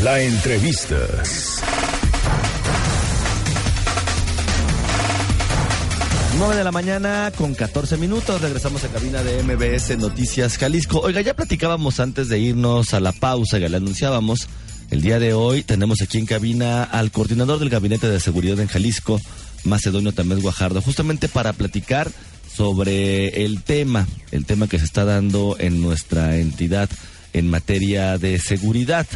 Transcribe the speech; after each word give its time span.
La 0.00 0.20
entrevista. 0.20 0.96
Nueve 6.38 6.56
de 6.56 6.64
la 6.64 6.72
mañana 6.72 7.30
con 7.36 7.54
14 7.54 7.98
minutos. 7.98 8.40
Regresamos 8.40 8.82
a 8.82 8.88
cabina 8.88 9.22
de 9.22 9.42
MBS 9.42 9.96
Noticias 9.98 10.56
Jalisco. 10.56 10.98
Oiga, 11.00 11.20
ya 11.20 11.34
platicábamos 11.34 12.00
antes 12.00 12.28
de 12.28 12.38
irnos 12.40 12.94
a 12.94 13.00
la 13.00 13.12
pausa, 13.12 13.58
ya 13.58 13.68
le 13.68 13.76
anunciábamos. 13.76 14.48
El 14.90 15.02
día 15.02 15.20
de 15.20 15.34
hoy 15.34 15.62
tenemos 15.62 16.00
aquí 16.02 16.18
en 16.18 16.26
cabina 16.26 16.82
al 16.82 17.12
coordinador 17.12 17.60
del 17.60 17.68
Gabinete 17.68 18.08
de 18.08 18.18
Seguridad 18.18 18.58
en 18.58 18.68
Jalisco, 18.68 19.20
Macedonio 19.64 20.12
Tamés 20.12 20.40
Guajardo, 20.40 20.80
justamente 20.80 21.28
para 21.28 21.52
platicar 21.52 22.10
sobre 22.56 23.44
el 23.44 23.62
tema, 23.62 24.08
el 24.32 24.46
tema 24.46 24.68
que 24.68 24.78
se 24.78 24.84
está 24.84 25.04
dando 25.04 25.56
en 25.60 25.80
nuestra 25.80 26.38
entidad 26.38 26.90
en 27.32 27.48
materia 27.48 28.18
de 28.18 28.38
seguridad. 28.38 29.06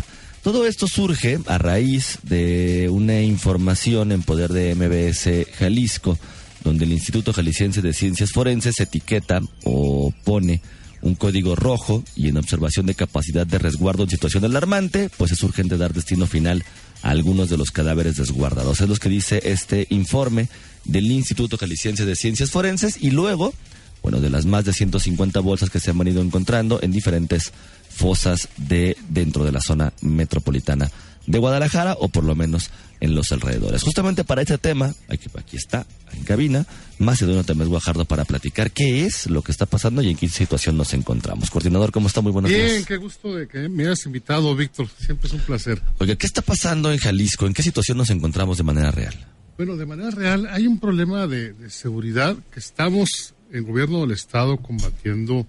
Todo 0.46 0.64
esto 0.64 0.86
surge 0.86 1.40
a 1.46 1.58
raíz 1.58 2.20
de 2.22 2.88
una 2.88 3.20
información 3.20 4.12
en 4.12 4.22
poder 4.22 4.52
de 4.52 4.76
MBS 4.76 5.52
Jalisco, 5.58 6.16
donde 6.62 6.84
el 6.84 6.92
Instituto 6.92 7.32
Jalisciense 7.32 7.82
de 7.82 7.92
Ciencias 7.92 8.30
Forenses 8.30 8.78
etiqueta 8.78 9.40
o 9.64 10.14
pone 10.22 10.62
un 11.02 11.16
código 11.16 11.56
rojo 11.56 12.04
y 12.14 12.28
en 12.28 12.36
observación 12.36 12.86
de 12.86 12.94
capacidad 12.94 13.44
de 13.44 13.58
resguardo 13.58 14.04
en 14.04 14.10
situación 14.10 14.44
alarmante, 14.44 15.10
pues 15.16 15.32
es 15.32 15.42
urgente 15.42 15.78
dar 15.78 15.92
destino 15.92 16.28
final 16.28 16.62
a 17.02 17.10
algunos 17.10 17.50
de 17.50 17.56
los 17.56 17.72
cadáveres 17.72 18.16
desguardados. 18.16 18.80
Es 18.80 18.88
lo 18.88 18.94
que 18.94 19.08
dice 19.08 19.40
este 19.46 19.88
informe 19.90 20.48
del 20.84 21.10
Instituto 21.10 21.58
Jalisciense 21.58 22.06
de 22.06 22.14
Ciencias 22.14 22.52
Forenses 22.52 23.02
y 23.02 23.10
luego, 23.10 23.52
bueno, 24.00 24.20
de 24.20 24.30
las 24.30 24.46
más 24.46 24.64
de 24.64 24.72
150 24.72 25.40
bolsas 25.40 25.70
que 25.70 25.80
se 25.80 25.90
han 25.90 25.98
venido 25.98 26.22
encontrando 26.22 26.78
en 26.80 26.92
diferentes 26.92 27.52
fosas 27.96 28.48
de 28.58 28.96
dentro 29.08 29.44
de 29.44 29.52
la 29.52 29.60
zona 29.60 29.92
metropolitana 30.02 30.90
de 31.26 31.38
Guadalajara 31.38 31.94
o 31.98 32.08
por 32.08 32.24
lo 32.24 32.34
menos 32.34 32.70
en 33.00 33.14
los 33.14 33.32
alrededores. 33.32 33.82
Justamente 33.82 34.22
para 34.22 34.42
este 34.42 34.58
tema, 34.58 34.94
aquí, 35.08 35.28
aquí 35.36 35.56
está, 35.56 35.86
en 36.12 36.22
cabina, 36.24 36.66
Macedonio 36.98 37.42
Temes 37.42 37.68
Guajardo 37.68 38.04
para 38.04 38.24
platicar 38.24 38.70
qué 38.70 39.04
es 39.04 39.28
lo 39.28 39.42
que 39.42 39.50
está 39.50 39.66
pasando 39.66 40.02
y 40.02 40.10
en 40.10 40.16
qué 40.16 40.28
situación 40.28 40.76
nos 40.76 40.94
encontramos. 40.94 41.50
Coordinador, 41.50 41.90
¿cómo 41.90 42.06
está? 42.06 42.20
Muy 42.20 42.32
buenos 42.32 42.50
días. 42.50 42.70
Bien, 42.70 42.84
qué 42.84 42.96
gusto 42.96 43.34
de 43.34 43.48
que 43.48 43.68
me 43.68 43.84
hayas 43.84 44.06
invitado, 44.06 44.54
Víctor. 44.54 44.88
Siempre 44.98 45.26
es 45.28 45.34
un 45.34 45.40
placer. 45.40 45.82
Oiga, 45.98 46.16
¿qué 46.16 46.26
está 46.26 46.42
pasando 46.42 46.92
en 46.92 46.98
Jalisco? 46.98 47.46
¿En 47.46 47.54
qué 47.54 47.62
situación 47.62 47.98
nos 47.98 48.10
encontramos 48.10 48.56
de 48.58 48.62
manera 48.62 48.90
real? 48.90 49.14
Bueno, 49.56 49.76
de 49.76 49.86
manera 49.86 50.10
real 50.10 50.46
hay 50.50 50.66
un 50.66 50.78
problema 50.78 51.26
de, 51.26 51.54
de 51.54 51.70
seguridad 51.70 52.36
que 52.52 52.60
estamos, 52.60 53.34
el 53.50 53.62
gobierno 53.62 54.02
del 54.02 54.12
Estado, 54.12 54.58
combatiendo 54.58 55.46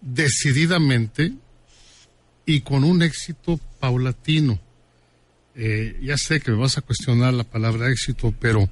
decididamente 0.00 1.32
y 2.46 2.60
con 2.60 2.84
un 2.84 3.02
éxito 3.02 3.60
paulatino. 3.80 4.58
Eh, 5.56 5.98
ya 6.02 6.16
sé 6.16 6.40
que 6.40 6.52
me 6.52 6.58
vas 6.58 6.78
a 6.78 6.82
cuestionar 6.82 7.34
la 7.34 7.44
palabra 7.44 7.90
éxito, 7.90 8.32
pero 8.38 8.68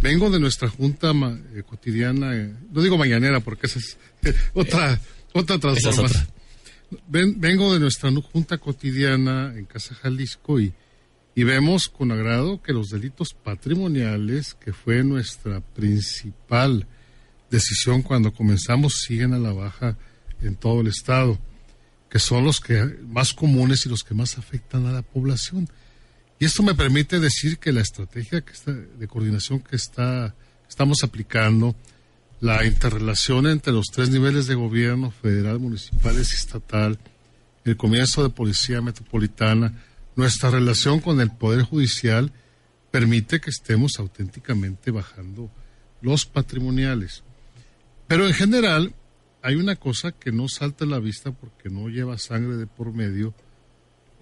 vengo 0.00 0.30
de 0.30 0.40
nuestra 0.40 0.68
junta 0.68 1.12
eh, 1.54 1.62
cotidiana, 1.68 2.34
eh, 2.34 2.54
no 2.72 2.80
digo 2.80 2.96
mañanera 2.96 3.40
porque 3.40 3.66
esa 3.66 3.78
es 3.78 3.98
otra, 4.54 4.98
otra 5.34 5.58
transformación. 5.58 6.28
vengo 7.00 7.74
de 7.74 7.80
nuestra 7.80 8.10
junta 8.32 8.56
cotidiana 8.58 9.52
en 9.56 9.66
Casa 9.66 9.94
Jalisco 9.96 10.58
y, 10.58 10.72
y 11.34 11.44
vemos 11.44 11.88
con 11.88 12.12
agrado 12.12 12.62
que 12.62 12.72
los 12.72 12.88
delitos 12.88 13.34
patrimoniales, 13.34 14.54
que 14.54 14.72
fue 14.72 15.04
nuestra 15.04 15.60
principal 15.60 16.86
decisión 17.50 18.02
cuando 18.02 18.32
comenzamos, 18.32 19.02
siguen 19.06 19.34
a 19.34 19.38
la 19.38 19.52
baja 19.52 19.98
en 20.40 20.54
todo 20.54 20.80
el 20.80 20.86
estado 20.86 21.38
que 22.08 22.18
son 22.18 22.44
los 22.44 22.60
que 22.60 22.82
más 23.06 23.32
comunes 23.32 23.84
y 23.84 23.88
los 23.88 24.02
que 24.02 24.14
más 24.14 24.38
afectan 24.38 24.86
a 24.86 24.92
la 24.92 25.02
población. 25.02 25.68
Y 26.38 26.44
esto 26.44 26.62
me 26.62 26.74
permite 26.74 27.20
decir 27.20 27.58
que 27.58 27.72
la 27.72 27.80
estrategia 27.80 28.40
que 28.40 28.52
está, 28.52 28.72
de 28.72 29.08
coordinación 29.08 29.60
que 29.60 29.76
está, 29.76 30.34
estamos 30.68 31.02
aplicando, 31.02 31.74
la 32.40 32.64
interrelación 32.64 33.48
entre 33.48 33.72
los 33.72 33.86
tres 33.86 34.10
niveles 34.10 34.46
de 34.46 34.54
gobierno, 34.54 35.10
federal, 35.10 35.58
municipales 35.58 36.32
y 36.32 36.36
estatal, 36.36 36.98
el 37.64 37.76
comienzo 37.76 38.22
de 38.22 38.30
policía 38.30 38.80
metropolitana, 38.80 39.74
nuestra 40.14 40.50
relación 40.50 41.00
con 41.00 41.20
el 41.20 41.30
Poder 41.30 41.62
Judicial, 41.62 42.32
permite 42.90 43.40
que 43.40 43.50
estemos 43.50 43.98
auténticamente 43.98 44.90
bajando 44.90 45.50
los 46.00 46.26
patrimoniales. 46.26 47.22
Pero 48.06 48.26
en 48.26 48.32
general, 48.32 48.94
hay 49.42 49.54
una 49.56 49.76
cosa 49.76 50.12
que 50.12 50.32
no 50.32 50.48
salta 50.48 50.84
a 50.84 50.88
la 50.88 50.98
vista 50.98 51.32
porque 51.32 51.70
no 51.70 51.88
lleva 51.88 52.18
sangre 52.18 52.56
de 52.56 52.66
por 52.66 52.92
medio 52.92 53.34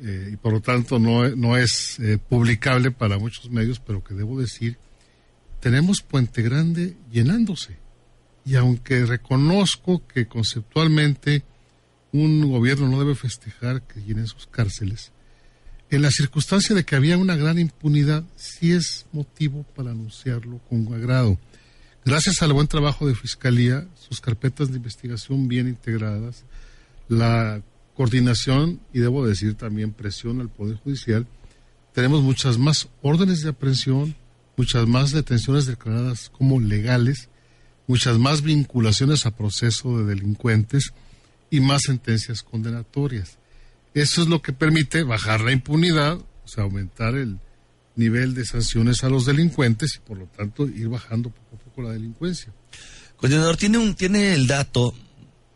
eh, 0.01 0.31
y 0.33 0.37
por 0.37 0.53
lo 0.53 0.61
tanto 0.61 0.99
no, 0.99 1.29
no 1.37 1.57
es 1.57 1.99
eh, 2.01 2.19
publicable 2.19 2.91
para 2.91 3.19
muchos 3.19 3.51
medios, 3.51 3.81
pero 3.81 4.05
que 4.05 4.15
debo 4.15 4.39
decir, 4.39 4.77
tenemos 5.61 6.03
Puente 6.03 6.43
Grande 6.43 6.97
llenándose. 7.11 7.79
Y 8.45 8.57
aunque 8.57 9.05
reconozco 9.07 10.07
que 10.07 10.27
conceptualmente 10.27 11.43
un 12.13 12.49
gobierno 12.49 12.89
no 12.89 12.99
debe 12.99 13.15
festejar 13.15 13.83
que 13.83 14.01
llenen 14.01 14.27
sus 14.27 14.47
cárceles, 14.47 15.13
en 15.89 16.03
la 16.03 16.11
circunstancia 16.11 16.75
de 16.75 16.85
que 16.85 16.97
había 16.97 17.17
una 17.17 17.37
gran 17.37 17.59
impunidad, 17.59 18.25
sí 18.37 18.73
es 18.73 19.07
motivo 19.13 19.65
para 19.75 19.93
anunciarlo 19.93 20.59
con 20.69 20.93
agrado. 20.93 21.39
Gracias 22.07 22.41
al 22.41 22.53
buen 22.53 22.69
trabajo 22.69 23.09
de 23.09 23.17
Fiscalía, 23.17 23.85
sus 23.99 24.21
carpetas 24.21 24.71
de 24.71 24.77
investigación 24.77 25.49
bien 25.49 25.67
integradas, 25.67 26.45
la 27.09 27.63
coordinación 27.97 28.79
y 28.93 29.01
debo 29.01 29.27
decir 29.27 29.57
también 29.57 29.93
presión 29.93 30.41
al 30.41 30.49
Poder 30.49 30.77
Judicial, 30.77 31.27
tenemos 31.93 32.23
muchas 32.23 32.59
más 32.59 32.89
órdenes 33.03 33.43
de 33.43 33.49
aprehensión, 33.49 34.15
muchas 34.57 34.87
más 34.87 35.11
detenciones 35.11 35.67
declaradas 35.67 36.31
como 36.31 36.61
legales, 36.61 37.29
muchas 37.89 38.21
más 38.21 38.43
vinculaciones 38.43 39.27
a 39.27 39.37
proceso 39.37 39.99
de 39.99 40.05
delincuentes 40.05 40.93
y 41.51 41.59
más 41.59 41.83
sentencias 41.87 42.45
condenatorias. 42.45 43.39
Eso 43.95 44.23
es 44.23 44.29
lo 44.29 44.43
que 44.43 44.53
permite 44.53 45.03
bajar 45.03 45.41
la 45.41 45.51
impunidad, 45.51 46.19
o 46.19 46.49
sea, 46.49 46.63
aumentar 46.63 47.17
el 47.17 47.41
nivel 47.97 48.35
de 48.35 48.45
sanciones 48.45 49.03
a 49.03 49.09
los 49.09 49.27
delincuentes 49.27 49.97
y 49.97 50.07
por 50.07 50.19
lo 50.19 50.27
tanto 50.27 50.69
ir 50.69 50.89
bajando 50.89 51.31
poco 51.31 51.57
a 51.57 51.59
poco 51.59 51.83
la 51.83 51.91
delincuencia. 51.93 52.53
Coordinador, 53.17 53.57
¿tiene, 53.57 53.79
un, 53.79 53.95
¿tiene 53.95 54.35
el 54.35 54.47
dato 54.47 54.95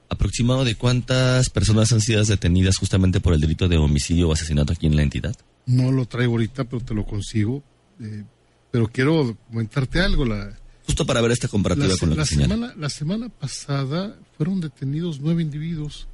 aproximado 0.09 0.65
de 0.65 0.75
cuántas 0.75 1.51
personas 1.51 1.93
han 1.93 2.01
sido 2.01 2.25
detenidas 2.25 2.77
justamente 2.79 3.21
por 3.21 3.35
el 3.35 3.41
delito 3.41 3.69
de 3.69 3.77
homicidio 3.77 4.29
o 4.29 4.33
asesinato 4.33 4.73
aquí 4.73 4.87
en 4.87 4.97
la 4.97 5.03
entidad? 5.03 5.37
No 5.67 5.93
lo 5.93 6.07
traigo 6.07 6.33
ahorita, 6.33 6.65
pero 6.65 6.83
te 6.83 6.95
lo 6.95 7.05
consigo. 7.05 7.63
Eh, 8.01 8.25
pero 8.71 8.89
quiero 8.89 9.37
comentarte 9.49 10.01
algo. 10.01 10.25
La, 10.25 10.57
Justo 10.87 11.07
para 11.07 11.21
ver 11.21 11.33
esta 11.33 11.49
comparativa 11.49 11.95
con 11.99 12.11
lo 12.11 12.17
la 12.17 12.25
que 12.25 12.35
semana, 12.35 12.75
La 12.77 12.89
semana 12.89 13.29
pasada 13.29 14.17
fueron 14.37 14.61
detenidos 14.61 15.21
nueve 15.21 15.43
individuos 15.43 16.09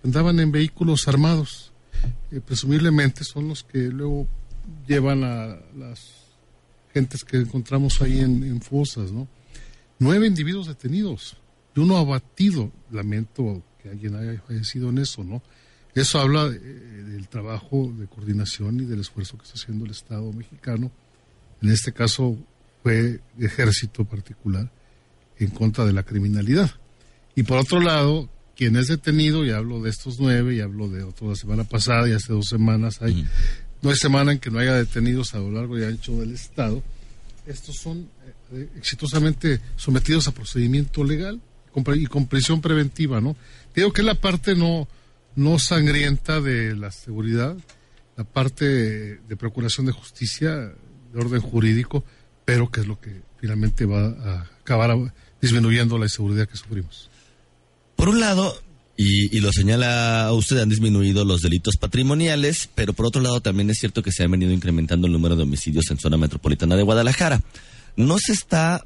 que 0.00 0.08
andaban 0.08 0.40
en 0.40 0.50
vehículos 0.50 1.06
armados. 1.06 1.72
Eh, 2.30 2.40
presumiblemente 2.44 3.24
son 3.24 3.48
los 3.48 3.64
que 3.64 3.78
luego 3.78 4.26
llevan 4.86 5.24
a 5.24 5.58
las 5.76 6.28
gentes 6.92 7.24
que 7.24 7.38
encontramos 7.38 8.00
ahí 8.00 8.20
en, 8.20 8.60
fosas, 8.60 9.12
¿no? 9.12 9.28
Nueve 9.98 10.26
individuos 10.26 10.66
detenidos 10.66 11.36
y 11.74 11.80
uno 11.80 11.96
abatido. 11.96 12.72
Lamento 12.90 13.62
que 13.82 13.90
alguien 13.90 14.14
haya 14.14 14.40
fallecido 14.40 14.90
en 14.90 14.98
eso, 14.98 15.24
¿no? 15.24 15.42
Eso 15.94 16.20
habla 16.20 16.46
eh, 16.46 16.58
del 16.58 17.28
trabajo 17.28 17.92
de 17.98 18.06
coordinación 18.06 18.80
y 18.80 18.84
del 18.84 19.00
esfuerzo 19.00 19.36
que 19.36 19.44
está 19.44 19.54
haciendo 19.56 19.84
el 19.84 19.90
Estado 19.90 20.32
mexicano. 20.32 20.90
En 21.60 21.70
este 21.70 21.92
caso 21.92 22.36
fue 22.82 23.20
ejército 23.38 24.04
particular 24.04 24.70
en 25.38 25.50
contra 25.50 25.84
de 25.84 25.92
la 25.92 26.04
criminalidad. 26.04 26.70
Y 27.34 27.42
por 27.42 27.58
otro 27.58 27.80
lado, 27.80 28.28
quien 28.56 28.76
es 28.76 28.88
detenido, 28.88 29.44
y 29.44 29.50
hablo 29.50 29.80
de 29.80 29.90
estos 29.90 30.18
nueve, 30.18 30.56
y 30.56 30.60
hablo 30.60 30.88
de 30.88 31.02
otro 31.04 31.28
la 31.30 31.36
semana 31.36 31.64
pasada 31.64 32.08
y 32.08 32.12
hace 32.12 32.32
dos 32.32 32.46
semanas 32.46 33.00
hay 33.00 33.26
no 33.82 33.90
hay 33.90 33.96
semana 33.96 34.32
en 34.32 34.38
que 34.38 34.50
no 34.50 34.58
haya 34.58 34.74
detenidos 34.74 35.34
a 35.34 35.38
lo 35.38 35.50
largo 35.50 35.78
y 35.78 35.84
ancho 35.84 36.12
del 36.20 36.34
Estado. 36.34 36.82
Estos 37.46 37.76
son 37.76 38.08
eh, 38.52 38.68
exitosamente 38.76 39.60
sometidos 39.76 40.28
a 40.28 40.32
procedimiento 40.32 41.04
legal 41.04 41.40
y 41.94 42.06
con 42.06 42.26
prisión 42.26 42.60
preventiva, 42.60 43.20
¿no? 43.20 43.36
Digo 43.74 43.92
que 43.92 44.00
es 44.00 44.06
la 44.06 44.20
parte 44.20 44.54
no, 44.54 44.88
no 45.36 45.58
sangrienta 45.58 46.40
de 46.40 46.74
la 46.74 46.90
seguridad, 46.90 47.56
la 48.16 48.24
parte 48.24 48.64
de 48.64 49.36
procuración 49.36 49.86
de 49.86 49.92
justicia, 49.92 50.50
de 50.56 51.20
orden 51.20 51.40
jurídico, 51.40 52.04
pero 52.44 52.70
que 52.70 52.80
es 52.80 52.86
lo 52.86 53.00
que 53.00 53.22
finalmente 53.40 53.86
va 53.86 54.06
a 54.06 54.50
acabar 54.60 54.96
disminuyendo 55.40 55.98
la 55.98 56.06
inseguridad 56.06 56.48
que 56.48 56.56
sufrimos. 56.56 57.10
Por 57.94 58.08
un 58.08 58.20
lado, 58.20 58.60
y, 59.00 59.38
lo 59.38 59.52
señala 59.52 60.28
usted, 60.32 60.58
han 60.58 60.68
disminuido 60.68 61.24
los 61.24 61.40
delitos 61.40 61.76
patrimoniales, 61.76 62.68
pero 62.74 62.92
por 62.92 63.06
otro 63.06 63.22
lado 63.22 63.40
también 63.40 63.70
es 63.70 63.78
cierto 63.78 64.02
que 64.02 64.10
se 64.10 64.24
ha 64.24 64.26
venido 64.26 64.50
incrementando 64.50 65.06
el 65.06 65.12
número 65.12 65.36
de 65.36 65.44
homicidios 65.44 65.88
en 65.92 65.98
zona 65.98 66.16
metropolitana 66.16 66.74
de 66.74 66.82
Guadalajara. 66.82 67.40
No 67.94 68.18
se 68.18 68.32
está 68.32 68.84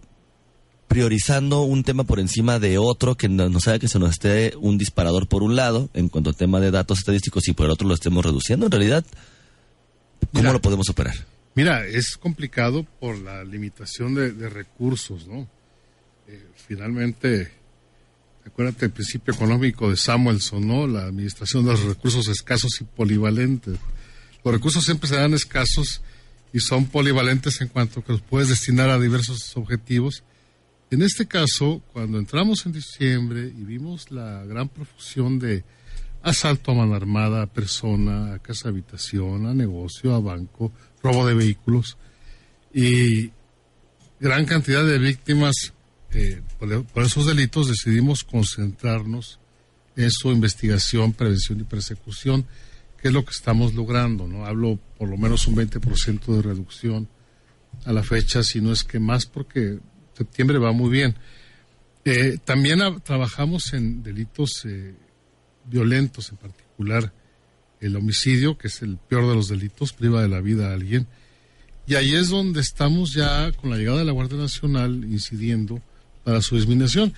priorizando 0.86 1.62
un 1.62 1.82
tema 1.82 2.04
por 2.04 2.20
encima 2.20 2.58
de 2.58 2.76
otro, 2.76 3.16
que 3.16 3.30
no, 3.30 3.44
haga 3.44 3.78
que 3.78 3.88
se 3.88 3.98
nos 3.98 4.10
esté 4.10 4.52
un 4.60 4.76
disparador 4.76 5.28
por 5.28 5.42
un 5.42 5.56
lado, 5.56 5.88
en 5.94 6.10
cuanto 6.10 6.28
a 6.28 6.34
tema 6.34 6.60
de 6.60 6.70
datos 6.70 6.98
estadísticos, 6.98 7.48
y 7.48 7.54
por 7.54 7.64
el 7.64 7.72
otro 7.72 7.88
lo 7.88 7.94
estemos 7.94 8.22
reduciendo. 8.22 8.66
En 8.66 8.72
realidad, 8.72 9.06
¿Cómo 10.32 10.52
lo 10.52 10.60
podemos 10.60 10.88
operar? 10.88 11.14
Mira, 11.54 11.86
es 11.86 12.18
complicado 12.18 12.86
por 13.00 13.18
la 13.18 13.44
limitación 13.44 14.14
de, 14.14 14.48
recursos, 14.48 15.26
¿no? 15.26 15.48
Eh, 16.28 16.42
finalmente, 16.66 17.50
acuérdate 18.46 18.86
el 18.86 18.92
principio 18.92 19.34
económico 19.34 19.90
de 19.90 19.96
Samuelson, 19.96 20.66
¿no? 20.66 20.86
La 20.86 21.04
administración 21.04 21.64
de 21.64 21.72
los 21.72 21.84
recursos 21.84 22.28
escasos 22.28 22.80
y 22.80 22.84
polivalentes. 22.84 23.78
Los 24.44 24.54
recursos 24.54 24.84
siempre 24.84 25.08
serán 25.08 25.34
escasos 25.34 26.02
y 26.52 26.60
son 26.60 26.86
polivalentes 26.86 27.60
en 27.60 27.68
cuanto 27.68 28.04
que 28.04 28.12
los 28.12 28.22
puedes 28.22 28.48
destinar 28.48 28.90
a 28.90 28.98
diversos 28.98 29.56
objetivos. 29.56 30.22
En 30.90 31.02
este 31.02 31.26
caso, 31.26 31.82
cuando 31.92 32.18
entramos 32.18 32.66
en 32.66 32.72
diciembre 32.72 33.46
y 33.46 33.64
vimos 33.64 34.10
la 34.10 34.44
gran 34.44 34.68
profusión 34.68 35.38
de 35.38 35.64
asalto 36.22 36.72
a 36.72 36.74
mano 36.74 36.94
armada, 36.94 37.42
a 37.42 37.46
persona, 37.46 38.34
a 38.34 38.38
casa 38.40 38.68
habitación, 38.68 39.46
a 39.46 39.54
negocio, 39.54 40.14
a 40.14 40.20
banco, 40.20 40.72
robo 41.02 41.26
de 41.26 41.34
vehículos 41.34 41.96
y 42.74 43.30
gran 44.20 44.44
cantidad 44.44 44.84
de 44.84 44.98
víctimas 44.98 45.72
eh, 46.14 46.42
por, 46.58 47.02
esos 47.02 47.26
delitos 47.26 47.68
decidimos 47.68 48.24
concentrarnos 48.24 49.38
en 49.96 50.10
su 50.10 50.30
investigación, 50.30 51.12
prevención 51.12 51.60
y 51.60 51.64
persecución, 51.64 52.46
que 53.00 53.08
es 53.08 53.14
lo 53.14 53.24
que 53.24 53.30
estamos 53.30 53.74
logrando, 53.74 54.26
¿no? 54.28 54.44
Hablo 54.46 54.78
por 54.98 55.08
lo 55.08 55.16
menos 55.16 55.46
un 55.46 55.56
20% 55.56 56.36
de 56.36 56.42
reducción 56.42 57.08
a 57.84 57.92
la 57.92 58.02
fecha, 58.02 58.42
si 58.42 58.60
no 58.60 58.72
es 58.72 58.84
que 58.84 58.98
más, 58.98 59.26
porque 59.26 59.78
septiembre 60.14 60.58
va 60.58 60.72
muy 60.72 60.90
bien. 60.90 61.16
Eh, 62.04 62.38
también 62.44 62.80
trabajamos 63.02 63.72
en 63.72 64.02
delitos 64.02 64.64
eh, 64.64 64.94
violentos, 65.64 66.30
en 66.30 66.36
particular 66.36 67.12
el 67.80 67.96
homicidio, 67.96 68.56
que 68.56 68.68
es 68.68 68.82
el 68.82 68.96
peor 68.96 69.28
de 69.28 69.34
los 69.34 69.48
delitos, 69.48 69.92
priva 69.92 70.22
de 70.22 70.28
la 70.28 70.40
vida 70.40 70.70
a 70.70 70.74
alguien. 70.74 71.06
Y 71.86 71.96
ahí 71.96 72.14
es 72.14 72.28
donde 72.28 72.60
estamos 72.60 73.12
ya 73.12 73.50
con 73.52 73.70
la 73.70 73.76
llegada 73.76 73.98
de 73.98 74.04
la 74.04 74.12
Guardia 74.12 74.38
Nacional 74.38 75.04
incidiendo 75.04 75.82
para 76.24 76.40
su 76.40 76.56
disminución. 76.56 77.12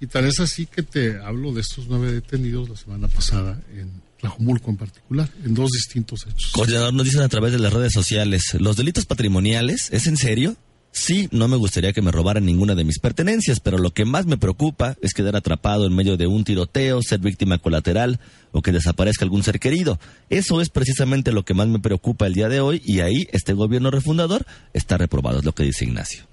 Y 0.00 0.06
tal 0.06 0.24
es 0.26 0.40
así 0.40 0.66
que 0.66 0.82
te 0.82 1.18
hablo 1.18 1.52
de 1.52 1.60
estos 1.60 1.86
nueve 1.88 2.12
detenidos 2.12 2.68
la 2.68 2.76
semana 2.76 3.08
pasada 3.08 3.60
en 3.74 4.00
Tlajumulco 4.18 4.70
en 4.70 4.76
particular, 4.76 5.28
en 5.44 5.54
dos 5.54 5.70
distintos 5.70 6.26
hechos. 6.26 6.52
Coordinador, 6.52 6.94
nos 6.94 7.04
dicen 7.04 7.20
a 7.20 7.28
través 7.28 7.52
de 7.52 7.58
las 7.58 7.72
redes 7.72 7.92
sociales, 7.92 8.42
¿los 8.58 8.76
delitos 8.76 9.04
patrimoniales 9.06 9.88
es 9.92 10.06
en 10.06 10.16
serio? 10.16 10.56
Sí, 10.92 11.28
no 11.30 11.46
me 11.46 11.56
gustaría 11.56 11.92
que 11.92 12.02
me 12.02 12.10
robaran 12.10 12.44
ninguna 12.44 12.74
de 12.74 12.82
mis 12.82 12.98
pertenencias, 12.98 13.60
pero 13.60 13.78
lo 13.78 13.92
que 13.92 14.04
más 14.04 14.26
me 14.26 14.38
preocupa 14.38 14.96
es 15.00 15.12
quedar 15.12 15.36
atrapado 15.36 15.86
en 15.86 15.94
medio 15.94 16.16
de 16.16 16.26
un 16.26 16.42
tiroteo, 16.44 17.00
ser 17.00 17.20
víctima 17.20 17.58
colateral 17.58 18.18
o 18.50 18.60
que 18.60 18.72
desaparezca 18.72 19.24
algún 19.24 19.44
ser 19.44 19.60
querido. 19.60 20.00
Eso 20.30 20.60
es 20.60 20.68
precisamente 20.68 21.30
lo 21.30 21.44
que 21.44 21.54
más 21.54 21.68
me 21.68 21.78
preocupa 21.78 22.26
el 22.26 22.34
día 22.34 22.48
de 22.48 22.60
hoy 22.60 22.82
y 22.84 23.00
ahí 23.00 23.28
este 23.30 23.52
gobierno 23.52 23.92
refundador 23.92 24.44
está 24.72 24.98
reprobado, 24.98 25.38
es 25.38 25.44
lo 25.44 25.54
que 25.54 25.62
dice 25.62 25.84
Ignacio. 25.84 26.24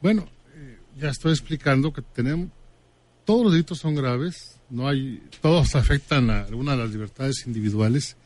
Bueno, 0.00 0.28
ya 0.98 1.10
estoy 1.10 1.32
explicando 1.32 1.92
que 1.92 2.02
tenemos 2.02 2.50
todos 3.24 3.44
los 3.44 3.52
delitos 3.52 3.78
son 3.78 3.94
graves, 3.94 4.58
no 4.70 4.88
hay 4.88 5.22
todos 5.42 5.74
afectan 5.74 6.30
a 6.30 6.44
alguna 6.44 6.72
de 6.72 6.78
las 6.78 6.90
libertades 6.90 7.46
individuales. 7.46 8.16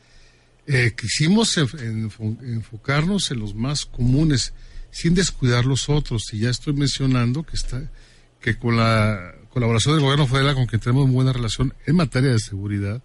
Eh, 0.65 0.93
quisimos 0.97 1.57
enfocarnos 1.57 3.29
en 3.31 3.39
los 3.39 3.53
más 3.53 3.85
comunes 3.85 4.53
sin 4.91 5.13
descuidar 5.13 5.65
los 5.65 5.89
otros. 5.89 6.33
Y 6.33 6.39
ya 6.39 6.49
estoy 6.49 6.73
mencionando 6.73 7.43
que 7.43 7.57
está 7.57 7.91
que 8.39 8.57
con 8.57 8.77
la 8.77 9.35
colaboración 9.49 9.95
del 9.95 10.03
gobierno 10.03 10.27
federal 10.27 10.55
con 10.55 10.67
quien 10.67 10.81
tenemos 10.81 11.09
buena 11.09 11.33
relación 11.33 11.73
en 11.85 11.95
materia 11.95 12.31
de 12.31 12.39
seguridad, 12.39 13.01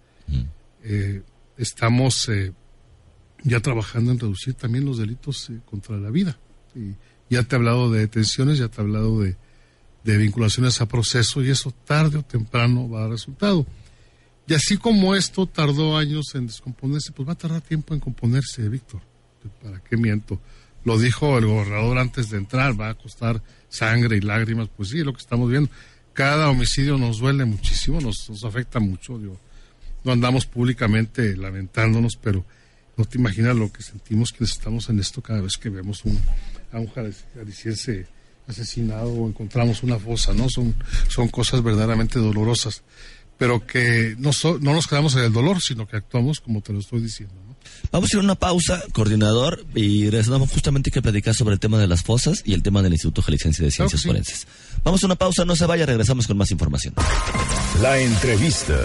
eh, 0.83 1.21
estamos 1.57 2.29
eh, 2.29 2.53
ya 3.43 3.59
trabajando 3.59 4.11
en 4.11 4.19
reducir 4.19 4.53
también 4.53 4.85
los 4.85 4.97
delitos 4.97 5.49
eh, 5.49 5.59
contra 5.65 5.97
la 5.97 6.09
vida. 6.09 6.37
Y 6.75 6.95
ya 7.29 7.43
te 7.43 7.55
he 7.55 7.57
hablado 7.57 7.91
de 7.91 7.99
detenciones, 7.99 8.57
ya 8.57 8.67
te 8.67 8.81
he 8.81 8.83
hablado 8.83 9.21
de, 9.21 9.37
de 10.11 10.17
vinculaciones 10.17 10.81
a 10.81 10.87
proceso 10.87 11.43
y 11.43 11.49
eso 11.49 11.71
tarde 11.85 12.17
o 12.17 12.23
temprano 12.23 12.89
va 12.89 12.99
a 12.99 13.01
dar 13.01 13.11
resultado. 13.11 13.65
Y 14.47 14.53
así 14.53 14.77
como 14.77 15.15
esto 15.15 15.45
tardó 15.45 15.97
años 15.97 16.33
en 16.33 16.47
descomponerse, 16.47 17.11
pues 17.11 17.27
va 17.27 17.33
a 17.33 17.37
tardar 17.37 17.61
tiempo 17.61 17.93
en 17.93 17.99
componerse, 17.99 18.67
Víctor. 18.67 19.01
¿Para 19.61 19.79
qué 19.79 19.95
miento? 19.95 20.39
lo 20.83 20.97
dijo 20.97 21.37
el 21.37 21.45
gobernador 21.45 21.97
antes 21.97 22.29
de 22.29 22.37
entrar, 22.37 22.79
va 22.79 22.89
a 22.89 22.95
costar 22.95 23.41
sangre 23.67 24.17
y 24.17 24.21
lágrimas, 24.21 24.69
pues 24.75 24.89
sí, 24.89 25.03
lo 25.03 25.13
que 25.13 25.19
estamos 25.19 25.49
viendo. 25.49 25.69
Cada 26.13 26.49
homicidio 26.49 26.97
nos 26.97 27.19
duele 27.19 27.45
muchísimo, 27.45 28.01
nos, 28.01 28.29
afecta 28.43 28.79
mucho. 28.79 29.19
no 30.03 30.11
andamos 30.11 30.45
públicamente 30.45 31.35
lamentándonos, 31.37 32.17
pero 32.17 32.45
no 32.97 33.05
te 33.05 33.17
imaginas 33.17 33.55
lo 33.55 33.71
que 33.71 33.81
sentimos 33.83 34.31
quienes 34.31 34.51
estamos 34.51 34.89
en 34.89 34.99
esto 34.99 35.21
cada 35.21 35.41
vez 35.41 35.57
que 35.57 35.69
vemos 35.69 36.03
un, 36.05 36.19
a 36.71 36.79
un 36.79 36.87
asesinado 38.49 39.11
o 39.11 39.27
encontramos 39.27 39.83
una 39.83 39.97
fosa, 39.97 40.33
¿no? 40.33 40.49
Son, 40.49 40.75
son 41.07 41.27
cosas 41.29 41.63
verdaderamente 41.63 42.19
dolorosas, 42.19 42.83
pero 43.37 43.65
que 43.65 44.15
no, 44.17 44.31
no 44.61 44.73
nos 44.73 44.87
quedamos 44.87 45.15
en 45.15 45.23
el 45.23 45.33
dolor, 45.33 45.61
sino 45.61 45.87
que 45.87 45.97
actuamos 45.97 46.39
como 46.39 46.61
te 46.61 46.73
lo 46.73 46.79
estoy 46.79 47.01
diciendo. 47.01 47.35
Vamos 47.91 48.09
a 48.11 48.17
ir 48.17 48.21
a 48.21 48.23
una 48.23 48.35
pausa, 48.35 48.83
coordinador, 48.93 49.65
y 49.73 50.09
regresamos 50.09 50.49
justamente 50.51 50.91
que 50.91 51.01
platicar 51.01 51.33
sobre 51.33 51.53
el 51.53 51.59
tema 51.59 51.77
de 51.77 51.87
las 51.87 52.03
fosas 52.03 52.41
y 52.45 52.53
el 52.53 52.61
tema 52.63 52.81
del 52.81 52.93
Instituto 52.93 53.21
Jalisciense 53.21 53.63
de 53.63 53.71
Ciencias 53.71 54.03
Forenses. 54.03 54.47
Vamos 54.83 55.03
a 55.03 55.05
una 55.07 55.15
pausa, 55.15 55.45
no 55.45 55.55
se 55.55 55.65
vaya, 55.65 55.85
regresamos 55.85 56.27
con 56.27 56.37
más 56.37 56.51
información. 56.51 56.93
La 57.81 57.99
entrevista. 57.99 58.75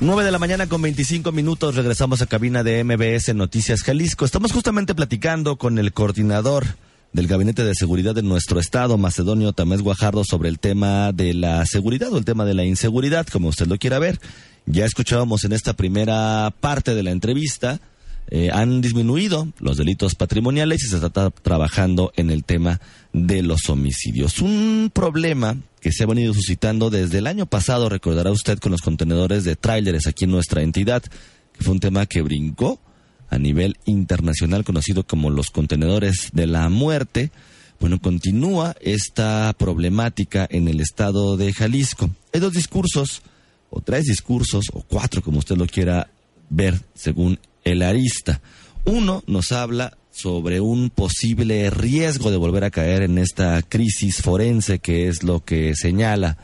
9 0.00 0.24
de 0.24 0.30
la 0.32 0.38
mañana 0.38 0.66
con 0.66 0.82
25 0.82 1.32
minutos, 1.32 1.76
regresamos 1.76 2.20
a 2.20 2.26
cabina 2.26 2.62
de 2.62 2.82
MBS 2.84 3.34
Noticias 3.34 3.82
Jalisco. 3.82 4.24
Estamos 4.24 4.52
justamente 4.52 4.94
platicando 4.94 5.56
con 5.56 5.78
el 5.78 5.92
coordinador 5.92 6.76
del 7.14 7.28
Gabinete 7.28 7.64
de 7.64 7.76
Seguridad 7.76 8.14
de 8.14 8.22
nuestro 8.22 8.58
estado, 8.58 8.98
Macedonio 8.98 9.52
Tamés 9.52 9.80
Guajardo, 9.80 10.24
sobre 10.24 10.48
el 10.48 10.58
tema 10.58 11.12
de 11.12 11.32
la 11.32 11.64
seguridad 11.64 12.12
o 12.12 12.18
el 12.18 12.24
tema 12.24 12.44
de 12.44 12.54
la 12.54 12.64
inseguridad, 12.64 13.24
como 13.28 13.48
usted 13.48 13.68
lo 13.68 13.78
quiera 13.78 14.00
ver. 14.00 14.20
Ya 14.66 14.84
escuchábamos 14.84 15.44
en 15.44 15.52
esta 15.52 15.74
primera 15.74 16.52
parte 16.58 16.92
de 16.92 17.04
la 17.04 17.12
entrevista, 17.12 17.80
eh, 18.30 18.50
han 18.52 18.80
disminuido 18.80 19.46
los 19.60 19.76
delitos 19.76 20.16
patrimoniales 20.16 20.82
y 20.82 20.88
se 20.88 20.96
está 20.96 21.30
trabajando 21.30 22.12
en 22.16 22.30
el 22.30 22.42
tema 22.42 22.80
de 23.12 23.42
los 23.42 23.68
homicidios. 23.68 24.40
Un 24.40 24.90
problema 24.92 25.56
que 25.80 25.92
se 25.92 26.02
ha 26.02 26.08
venido 26.08 26.34
suscitando 26.34 26.90
desde 26.90 27.18
el 27.18 27.28
año 27.28 27.46
pasado, 27.46 27.88
recordará 27.88 28.32
usted, 28.32 28.58
con 28.58 28.72
los 28.72 28.80
contenedores 28.80 29.44
de 29.44 29.54
tráileres 29.54 30.08
aquí 30.08 30.24
en 30.24 30.32
nuestra 30.32 30.62
entidad, 30.62 31.02
que 31.02 31.62
fue 31.62 31.74
un 31.74 31.80
tema 31.80 32.06
que 32.06 32.22
brincó 32.22 32.80
a 33.34 33.38
nivel 33.38 33.76
internacional 33.84 34.64
conocido 34.64 35.04
como 35.04 35.30
los 35.30 35.50
contenedores 35.50 36.30
de 36.32 36.46
la 36.46 36.68
muerte. 36.68 37.30
Bueno, 37.80 38.00
continúa 38.00 38.76
esta 38.80 39.52
problemática 39.58 40.46
en 40.48 40.68
el 40.68 40.80
estado 40.80 41.36
de 41.36 41.52
Jalisco. 41.52 42.10
Hay 42.32 42.40
dos 42.40 42.52
discursos 42.52 43.22
o 43.70 43.80
tres 43.80 44.04
discursos, 44.04 44.66
o 44.72 44.82
cuatro 44.82 45.20
como 45.20 45.38
usted 45.38 45.56
lo 45.56 45.66
quiera 45.66 46.08
ver 46.48 46.80
según 46.94 47.38
el 47.64 47.82
arista. 47.82 48.40
Uno 48.84 49.24
nos 49.26 49.50
habla 49.50 49.96
sobre 50.12 50.60
un 50.60 50.90
posible 50.90 51.68
riesgo 51.70 52.30
de 52.30 52.36
volver 52.36 52.62
a 52.64 52.70
caer 52.70 53.02
en 53.02 53.18
esta 53.18 53.60
crisis 53.62 54.22
forense 54.22 54.78
que 54.78 55.08
es 55.08 55.24
lo 55.24 55.44
que 55.44 55.74
señala 55.74 56.38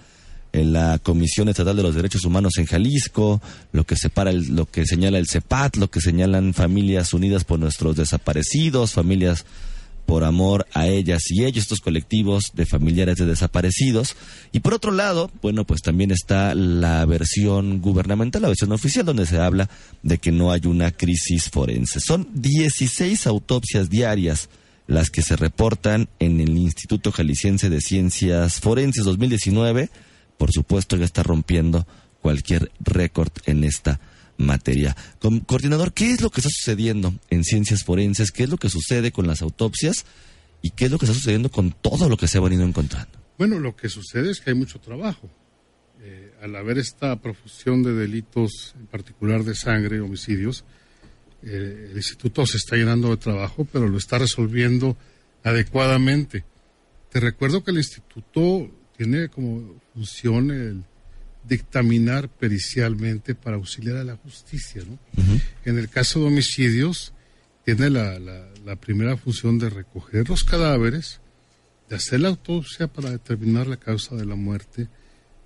en 0.52 0.72
la 0.72 0.98
Comisión 0.98 1.48
Estatal 1.48 1.76
de 1.76 1.82
los 1.82 1.94
Derechos 1.94 2.24
Humanos 2.24 2.58
en 2.58 2.66
Jalisco, 2.66 3.40
lo 3.72 3.84
que 3.84 3.96
separa 3.96 4.32
lo 4.32 4.66
que 4.66 4.86
señala 4.86 5.18
el 5.18 5.28
CEPAT, 5.28 5.76
lo 5.76 5.90
que 5.90 6.00
señalan 6.00 6.54
familias 6.54 7.12
unidas 7.14 7.44
por 7.44 7.58
nuestros 7.58 7.96
desaparecidos, 7.96 8.92
familias 8.92 9.44
por 10.10 10.24
amor 10.24 10.66
a 10.72 10.88
ellas 10.88 11.22
y 11.30 11.44
ellos, 11.44 11.62
estos 11.62 11.78
colectivos 11.78 12.50
de 12.54 12.66
familiares 12.66 13.16
de 13.16 13.26
desaparecidos. 13.26 14.16
Y 14.50 14.58
por 14.58 14.74
otro 14.74 14.90
lado, 14.90 15.30
bueno, 15.40 15.64
pues 15.64 15.82
también 15.82 16.10
está 16.10 16.52
la 16.56 17.04
versión 17.04 17.80
gubernamental, 17.80 18.42
la 18.42 18.48
versión 18.48 18.72
oficial, 18.72 19.06
donde 19.06 19.24
se 19.24 19.38
habla 19.38 19.70
de 20.02 20.18
que 20.18 20.32
no 20.32 20.50
hay 20.50 20.62
una 20.64 20.90
crisis 20.90 21.48
forense. 21.48 22.00
Son 22.00 22.26
16 22.34 23.28
autopsias 23.28 23.88
diarias 23.88 24.48
las 24.88 25.10
que 25.10 25.22
se 25.22 25.36
reportan 25.36 26.08
en 26.18 26.40
el 26.40 26.58
Instituto 26.58 27.12
Jalisciense 27.12 27.70
de 27.70 27.80
Ciencias 27.80 28.58
Forenses 28.58 29.04
2019. 29.04 29.90
Por 30.40 30.52
supuesto, 30.52 30.96
ya 30.96 31.04
está 31.04 31.22
rompiendo 31.22 31.86
cualquier 32.22 32.72
récord 32.80 33.30
en 33.44 33.62
esta 33.62 34.00
materia. 34.38 34.96
coordinador, 35.44 35.92
¿qué 35.92 36.12
es 36.12 36.22
lo 36.22 36.30
que 36.30 36.40
está 36.40 36.48
sucediendo 36.48 37.12
en 37.28 37.44
ciencias 37.44 37.84
forenses? 37.84 38.30
¿Qué 38.30 38.44
es 38.44 38.48
lo 38.48 38.56
que 38.56 38.70
sucede 38.70 39.12
con 39.12 39.26
las 39.26 39.42
autopsias? 39.42 40.06
¿Y 40.62 40.70
qué 40.70 40.86
es 40.86 40.90
lo 40.90 40.98
que 40.98 41.04
está 41.04 41.14
sucediendo 41.14 41.50
con 41.50 41.72
todo 41.72 42.08
lo 42.08 42.16
que 42.16 42.26
se 42.26 42.38
ha 42.38 42.40
venido 42.40 42.64
encontrando? 42.64 43.10
Bueno, 43.36 43.58
lo 43.58 43.76
que 43.76 43.90
sucede 43.90 44.30
es 44.30 44.40
que 44.40 44.48
hay 44.48 44.56
mucho 44.56 44.80
trabajo. 44.80 45.28
Eh, 46.00 46.32
al 46.40 46.56
haber 46.56 46.78
esta 46.78 47.20
profusión 47.20 47.82
de 47.82 47.92
delitos, 47.92 48.74
en 48.80 48.86
particular 48.86 49.44
de 49.44 49.54
sangre, 49.54 50.00
homicidios, 50.00 50.64
eh, 51.42 51.88
el 51.90 51.98
instituto 51.98 52.46
se 52.46 52.56
está 52.56 52.76
llenando 52.76 53.10
de 53.10 53.18
trabajo, 53.18 53.68
pero 53.70 53.88
lo 53.88 53.98
está 53.98 54.16
resolviendo 54.16 54.96
adecuadamente. 55.44 56.44
Te 57.10 57.20
recuerdo 57.20 57.62
que 57.62 57.72
el 57.72 57.76
instituto 57.76 58.70
tiene 59.00 59.30
como 59.30 59.80
función 59.94 60.50
el 60.50 60.84
dictaminar 61.48 62.28
pericialmente 62.28 63.34
para 63.34 63.56
auxiliar 63.56 63.96
a 63.96 64.04
la 64.04 64.16
justicia. 64.16 64.82
¿no? 64.86 64.98
En 65.64 65.78
el 65.78 65.88
caso 65.88 66.20
de 66.20 66.26
homicidios, 66.26 67.14
tiene 67.64 67.88
la, 67.88 68.18
la, 68.18 68.76
primera 68.76 69.16
función 69.16 69.58
de 69.58 69.70
recoger 69.70 70.28
los 70.28 70.44
cadáveres, 70.44 71.22
de 71.88 71.96
hacer 71.96 72.20
la 72.20 72.28
autopsia 72.28 72.88
para 72.88 73.08
determinar 73.08 73.68
la 73.68 73.78
causa 73.78 74.16
de 74.16 74.26
la 74.26 74.34
muerte, 74.34 74.88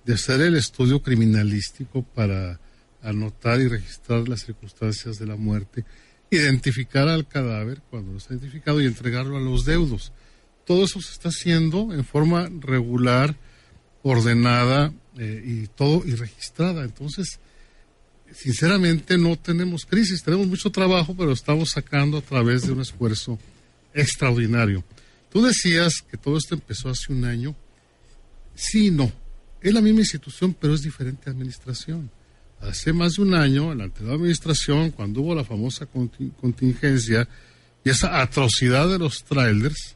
de 0.03 0.13
hacer 0.13 0.41
el 0.41 0.57
estudio 0.57 1.01
criminalístico 1.01 2.03
para 2.03 2.59
anotar 3.03 3.61
y 3.61 3.69
registrar 3.69 4.27
las 4.27 4.41
circunstancias 4.41 5.17
de 5.17 5.27
la 5.27 5.37
muerte, 5.37 5.85
identificar 6.29 7.07
al 7.07 7.25
cadáver 7.25 7.81
cuando 7.89 8.11
lo 8.11 8.17
está 8.17 8.33
identificado 8.33 8.81
y 8.81 8.85
entregarlo 8.85 9.37
a 9.37 9.39
los 9.39 9.63
deudos. 9.63 10.11
Todo 10.65 10.85
eso 10.85 10.99
se 11.01 11.11
está 11.11 11.29
haciendo 11.29 11.93
en 11.93 12.03
forma 12.03 12.49
regular, 12.59 13.35
ordenada 14.03 14.93
eh, 15.17 15.43
y 15.45 15.67
todo 15.67 16.03
y 16.05 16.15
registrada. 16.15 16.83
Entonces, 16.83 17.39
sinceramente 18.33 19.17
no 19.17 19.37
tenemos 19.37 19.85
crisis, 19.85 20.23
tenemos 20.23 20.47
mucho 20.47 20.71
trabajo, 20.71 21.15
pero 21.15 21.31
estamos 21.31 21.71
sacando 21.71 22.17
a 22.17 22.21
través 22.21 22.63
de 22.63 22.73
un 22.73 22.81
esfuerzo 22.81 23.39
extraordinario. 23.93 24.83
Tú 25.31 25.41
decías 25.41 26.01
que 26.09 26.17
todo 26.17 26.37
esto 26.37 26.55
empezó 26.55 26.89
hace 26.89 27.11
un 27.11 27.25
año. 27.25 27.55
Sí, 28.55 28.91
no. 28.91 29.11
Es 29.61 29.73
la 29.73 29.81
misma 29.81 30.01
institución, 30.01 30.55
pero 30.59 30.73
es 30.73 30.81
diferente 30.81 31.29
administración. 31.29 32.09
Hace 32.61 32.93
más 32.93 33.15
de 33.15 33.23
un 33.23 33.33
año, 33.33 33.71
en 33.71 33.79
la 33.79 33.83
anterior 33.85 34.15
administración, 34.15 34.91
cuando 34.91 35.21
hubo 35.21 35.35
la 35.35 35.43
famosa 35.43 35.87
contingencia 35.87 37.27
y 37.83 37.89
esa 37.89 38.21
atrocidad 38.21 38.89
de 38.89 38.97
los 38.97 39.23
trailers, 39.23 39.94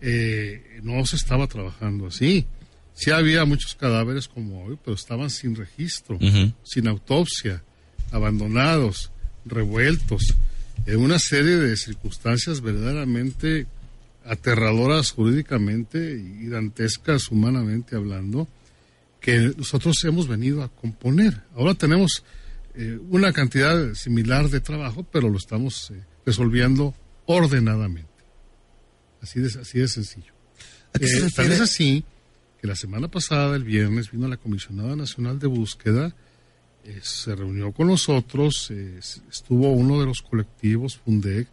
eh, 0.00 0.80
no 0.82 1.04
se 1.06 1.16
estaba 1.16 1.46
trabajando 1.46 2.06
así. 2.06 2.46
Sí 2.94 3.10
había 3.10 3.44
muchos 3.44 3.74
cadáveres 3.74 4.28
como 4.28 4.64
hoy, 4.64 4.78
pero 4.84 4.94
estaban 4.94 5.30
sin 5.30 5.56
registro, 5.56 6.18
sin 6.64 6.88
autopsia, 6.88 7.62
abandonados, 8.10 9.10
revueltos, 9.44 10.34
en 10.86 10.98
una 10.98 11.18
serie 11.18 11.56
de 11.56 11.76
circunstancias 11.76 12.60
verdaderamente 12.60 13.66
aterradoras 14.24 15.12
jurídicamente 15.12 16.12
y 16.14 16.46
dantescas 16.46 17.30
humanamente 17.30 17.96
hablando, 17.96 18.48
que 19.20 19.52
nosotros 19.56 19.96
hemos 20.04 20.28
venido 20.28 20.62
a 20.62 20.68
componer. 20.68 21.42
Ahora 21.54 21.74
tenemos 21.74 22.22
eh, 22.74 22.98
una 23.10 23.32
cantidad 23.32 23.94
similar 23.94 24.48
de 24.48 24.60
trabajo, 24.60 25.06
pero 25.10 25.28
lo 25.28 25.36
estamos 25.36 25.90
eh, 25.90 26.02
resolviendo 26.24 26.94
ordenadamente. 27.26 28.09
Así 29.22 29.40
de, 29.40 29.48
así 29.60 29.78
de 29.78 29.88
sencillo. 29.88 30.32
Eh, 30.98 31.28
tal 31.34 31.52
es 31.52 31.60
así 31.60 32.04
que 32.60 32.66
la 32.66 32.76
semana 32.76 33.08
pasada, 33.08 33.56
el 33.56 33.64
viernes, 33.64 34.10
vino 34.10 34.28
la 34.28 34.36
Comisionada 34.36 34.94
Nacional 34.96 35.38
de 35.38 35.46
Búsqueda, 35.46 36.14
eh, 36.84 37.00
se 37.02 37.34
reunió 37.34 37.72
con 37.72 37.88
nosotros, 37.88 38.70
eh, 38.70 38.98
estuvo 39.30 39.70
uno 39.72 40.00
de 40.00 40.06
los 40.06 40.22
colectivos, 40.22 40.98
FUNDEC, 40.98 41.48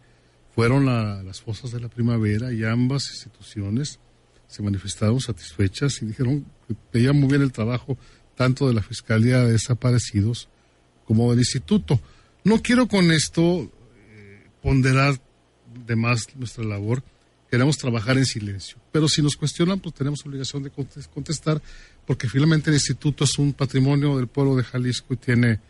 fueron 0.54 0.88
a 0.88 1.22
las 1.22 1.40
fosas 1.40 1.70
de 1.70 1.80
la 1.80 1.88
primavera 1.88 2.52
y 2.52 2.64
ambas 2.64 3.10
instituciones 3.10 4.00
se 4.48 4.62
manifestaron 4.62 5.20
satisfechas 5.20 6.02
y 6.02 6.06
dijeron 6.06 6.44
que 6.66 6.74
veían 6.92 7.16
muy 7.16 7.28
bien 7.28 7.42
el 7.42 7.52
trabajo 7.52 7.96
tanto 8.34 8.66
de 8.66 8.74
la 8.74 8.82
Fiscalía 8.82 9.44
de 9.44 9.52
Desaparecidos 9.52 10.48
como 11.04 11.30
del 11.30 11.40
Instituto. 11.40 12.00
No 12.44 12.62
quiero 12.62 12.88
con 12.88 13.12
esto 13.12 13.70
eh, 14.08 14.46
ponderar 14.62 15.20
de 15.86 15.96
más 15.96 16.34
nuestra 16.36 16.64
labor, 16.64 17.02
queremos 17.50 17.76
trabajar 17.76 18.18
en 18.18 18.26
silencio. 18.26 18.78
Pero 18.92 19.08
si 19.08 19.22
nos 19.22 19.36
cuestionan, 19.36 19.80
pues 19.80 19.94
tenemos 19.94 20.24
obligación 20.24 20.62
de 20.62 20.70
contestar, 21.12 21.62
porque 22.06 22.28
finalmente 22.28 22.70
el 22.70 22.74
instituto 22.74 23.24
es 23.24 23.38
un 23.38 23.52
patrimonio 23.52 24.16
del 24.16 24.26
pueblo 24.26 24.56
de 24.56 24.64
Jalisco 24.64 25.14
y 25.14 25.16
tiene 25.16 25.60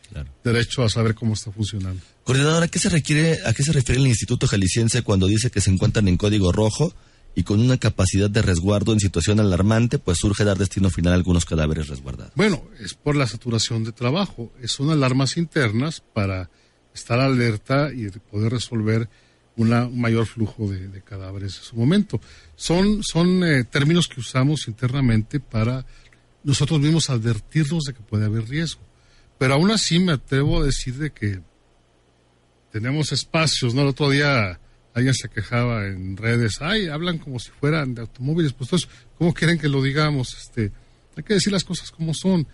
derecho 0.42 0.82
a 0.82 0.88
saber 0.88 1.14
cómo 1.14 1.34
está 1.34 1.52
funcionando. 1.52 2.00
Coordinador, 2.24 2.62
¿a 2.62 2.68
qué 2.68 2.78
se 2.78 2.88
requiere, 2.88 3.38
a 3.44 3.52
qué 3.52 3.62
se 3.62 3.72
refiere 3.72 4.00
el 4.00 4.06
Instituto 4.06 4.46
Jalisciense 4.46 5.02
cuando 5.02 5.26
dice 5.26 5.50
que 5.50 5.60
se 5.60 5.70
encuentran 5.70 6.08
en 6.08 6.16
código 6.16 6.52
rojo 6.52 6.92
y 7.34 7.44
con 7.44 7.60
una 7.60 7.78
capacidad 7.78 8.28
de 8.28 8.42
resguardo 8.42 8.92
en 8.92 9.00
situación 9.00 9.38
alarmante, 9.38 9.98
pues 9.98 10.18
surge 10.18 10.44
dar 10.44 10.58
destino 10.58 10.90
final 10.90 11.12
a 11.12 11.16
algunos 11.16 11.44
cadáveres 11.44 11.88
resguardados? 11.88 12.32
Bueno, 12.34 12.64
es 12.80 12.94
por 12.94 13.14
la 13.14 13.26
saturación 13.26 13.84
de 13.84 13.92
trabajo, 13.92 14.52
son 14.64 14.90
alarmas 14.90 15.36
internas 15.36 16.02
para 16.12 16.50
estar 16.92 17.20
alerta 17.20 17.92
y 17.94 18.08
poder 18.30 18.52
resolver 18.52 19.08
un 19.58 20.00
mayor 20.00 20.26
flujo 20.26 20.68
de, 20.70 21.02
cadáveres 21.02 21.58
en 21.58 21.64
su 21.64 21.76
momento. 21.76 22.20
Son, 22.56 23.02
son 23.02 23.44
eh, 23.44 23.64
términos 23.64 24.06
que 24.06 24.20
usamos 24.20 24.68
internamente 24.68 25.40
para 25.40 25.84
nosotros 26.44 26.80
mismos 26.80 27.10
advertirnos 27.10 27.84
de 27.84 27.92
que 27.92 28.00
puede 28.00 28.24
haber 28.24 28.48
riesgo. 28.48 28.80
Pero 29.36 29.54
aún 29.54 29.70
así 29.70 29.98
me 29.98 30.12
atrevo 30.12 30.60
a 30.60 30.64
decir 30.64 30.94
de 30.94 31.10
que 31.10 31.40
tenemos 32.72 33.12
espacios, 33.12 33.74
¿no? 33.74 33.82
El 33.82 33.88
otro 33.88 34.10
día 34.10 34.60
alguien 34.94 35.14
se 35.14 35.28
quejaba 35.28 35.86
en 35.86 36.16
redes, 36.16 36.58
ay, 36.60 36.88
hablan 36.88 37.18
como 37.18 37.38
si 37.38 37.50
fueran 37.50 37.94
de 37.94 38.02
automóviles, 38.02 38.52
pues 38.52 38.68
entonces, 38.68 38.88
¿cómo 39.16 39.34
quieren 39.34 39.58
que 39.58 39.68
lo 39.68 39.82
digamos? 39.82 40.36
Este, 40.36 40.72
hay 41.16 41.22
que 41.22 41.34
decir 41.34 41.52
las 41.52 41.64
cosas 41.64 41.90
como 41.90 42.14
son. 42.14 42.46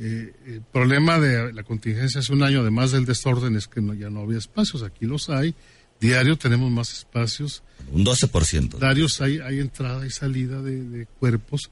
Eh, 0.00 0.32
el 0.46 0.62
problema 0.62 1.18
de 1.18 1.52
la 1.52 1.64
contingencia 1.64 2.20
hace 2.20 2.32
un 2.32 2.42
año, 2.42 2.60
además 2.60 2.92
del 2.92 3.04
desorden, 3.04 3.56
es 3.56 3.66
que 3.66 3.80
no, 3.80 3.94
ya 3.94 4.10
no 4.10 4.20
había 4.20 4.38
espacios, 4.38 4.82
aquí 4.82 5.06
los 5.06 5.28
hay, 5.28 5.54
Diario 6.00 6.36
tenemos 6.36 6.70
más 6.70 6.92
espacios. 6.92 7.62
Un 7.92 8.04
12%. 8.04 8.78
Diarios 8.78 9.20
hay, 9.20 9.38
hay 9.38 9.58
entrada 9.58 10.06
y 10.06 10.10
salida 10.10 10.62
de, 10.62 11.06
cuerpos. 11.18 11.70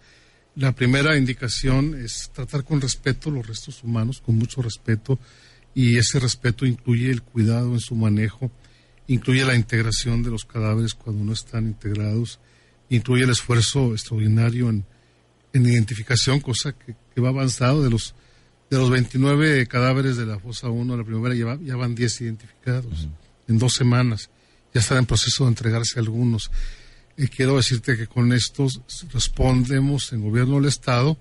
La 0.56 0.73
primera 0.73 1.16
indicación 1.16 1.95
es 1.95 2.30
tratar 2.33 2.64
con 2.64 2.80
respeto 2.80 3.30
los 3.30 3.47
restos 3.47 3.83
humanos, 3.85 4.23
con 4.25 4.37
mucho 4.37 4.62
respeto, 4.62 5.18
y 5.75 5.99
ese 5.99 6.18
respeto 6.18 6.64
incluye 6.64 7.11
el 7.11 7.23
cuidado 7.23 7.75
en 7.75 7.80
su 7.80 7.95
manejo, 7.95 8.50
incluye 9.06 9.45
la 9.45 9.54
integración 9.54 10.23
de 10.23 10.30
los 10.30 10.45
cadáveres 10.47 10.95
cuando 10.95 11.23
no 11.25 11.33
están 11.35 11.66
integrados, 11.66 12.40
incluye 12.88 13.25
el 13.25 13.30
esfuerzo 13.30 13.92
extraordinario 13.92 14.71
en, 14.71 14.85
identificación, 15.52 16.40
cosa 16.40 16.75
que, 16.75 17.21
va 17.21 17.30
avanzado 17.30 17.83
de 17.83 17.88
los 17.88 18.14
de 18.68 18.76
los 18.78 18.90
29 18.90 19.66
cadáveres 19.68 20.16
de 20.16 20.26
la 20.26 20.40
fosa 20.40 20.68
1 20.68 20.97
la 20.97 21.04
primera 21.04 21.35
ya, 21.35 21.56
ya 21.62 21.76
van 21.76 21.95
10 21.95 22.21
identificados 22.23 23.09
en 23.48 23.58
dos 23.58 23.74
semanas. 23.74 24.30
Ya 24.74 24.80
están 24.80 24.98
en 24.98 25.06
proceso 25.06 25.44
de 25.44 25.50
entregarse 25.50 25.98
algunos. 25.98 26.50
Y 27.16 27.28
quiero 27.28 27.56
decirte 27.56 27.96
que 27.96 28.06
con 28.06 28.32
estos 28.32 28.80
respondemos 29.12 30.12
en 30.12 30.22
gobierno 30.22 30.56
del 30.56 30.66
Estado 30.66 31.16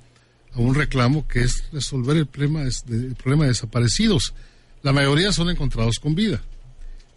a 0.53 0.60
un 0.60 0.75
reclamo 0.75 1.27
que 1.27 1.41
es 1.41 1.63
resolver 1.72 2.17
el 2.17 2.25
problema 2.25 2.63
de, 2.63 2.72
el 2.89 3.15
problema 3.15 3.44
de 3.44 3.50
desaparecidos. 3.50 4.34
La 4.84 4.94
mayoría 4.94 5.32
son 5.32 5.50
encontrados 5.50 6.00
con 6.00 6.15
vida, 6.15 6.41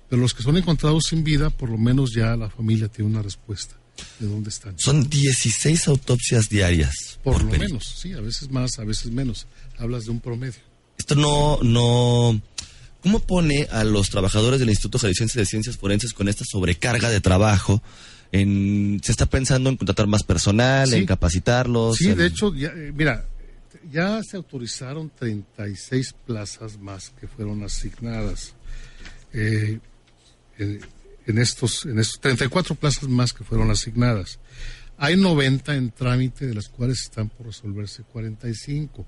pero 0.08 0.22
los 0.22 0.32
que 0.32 0.42
son 0.42 0.56
encontrados 0.56 1.04
sin 1.08 1.24
vida, 1.24 1.50
por 1.50 1.70
lo 1.70 1.78
menos 1.78 2.12
ya 2.14 2.36
la 2.36 2.50
familia 2.50 2.88
tiene 2.88 3.10
una 3.10 3.22
respuesta 3.22 3.76
de 4.20 4.26
dónde 4.28 4.50
están. 4.50 4.78
Son 4.78 5.08
16 5.08 5.88
autopsias 5.88 6.48
diarias. 6.48 7.18
Por, 7.22 7.42
lo 7.42 7.50
menos, 7.50 7.84
sí, 8.00 8.12
a 8.12 8.20
veces 8.20 8.50
más, 8.50 8.78
a 8.78 8.84
veces 8.84 9.10
menos. 9.10 9.46
Hablas 9.76 10.04
de 10.04 10.12
un 10.12 10.20
promedio. 10.20 10.60
Esto 10.96 11.14
no, 11.14 11.58
no 11.62 12.40
¿Cómo 13.02 13.20
pone 13.20 13.68
a 13.70 13.84
los 13.84 14.10
trabajadores 14.10 14.58
del 14.58 14.70
Instituto 14.70 14.98
Jalisciense 14.98 15.38
de 15.38 15.46
Ciencias 15.46 15.76
Forenses 15.76 16.12
con 16.12 16.28
esta 16.28 16.44
sobrecarga 16.44 17.10
de 17.10 17.20
trabajo? 17.20 17.82
En, 18.32 19.00
¿Se 19.04 19.12
está 19.12 19.26
pensando 19.26 19.70
en 19.70 19.76
contratar 19.76 20.06
más 20.06 20.24
personal, 20.24 20.92
en 20.92 21.06
capacitarlos? 21.06 21.96
Sí, 21.96 22.12
de 22.12 22.26
hecho, 22.26 22.54
ya, 22.54 22.68
eh, 22.68 22.92
mira, 22.94 23.26
ya 23.90 24.20
se 24.22 24.36
autorizaron 24.36 25.10
36 25.16 26.14
plazas 26.26 26.78
más 26.78 27.10
que 27.20 27.28
fueron 27.28 27.62
asignadas. 27.62 28.54
Eh, 29.32 29.78
en, 30.58 31.38
estos, 31.38 31.86
en 31.86 31.98
estos 31.98 32.20
34 32.20 32.74
plazas 32.74 33.08
más 33.08 33.32
que 33.32 33.44
fueron 33.44 33.70
asignadas. 33.70 34.40
Hay 34.96 35.16
90 35.16 35.76
en 35.76 35.90
trámite, 35.92 36.46
de 36.46 36.54
las 36.54 36.68
cuales 36.68 37.02
están 37.02 37.28
por 37.28 37.46
resolverse 37.46 38.02
45 38.02 39.06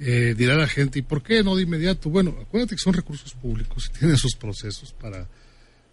eh, 0.00 0.34
dirá 0.36 0.54
la 0.54 0.68
gente, 0.68 1.00
¿y 1.00 1.02
por 1.02 1.22
qué 1.22 1.42
no 1.42 1.56
de 1.56 1.62
inmediato? 1.62 2.08
Bueno, 2.10 2.36
acuérdate 2.40 2.76
que 2.76 2.82
son 2.82 2.94
recursos 2.94 3.32
públicos 3.34 3.90
y 3.90 3.98
tienen 3.98 4.16
sus 4.16 4.36
procesos 4.36 4.92
para 4.92 5.28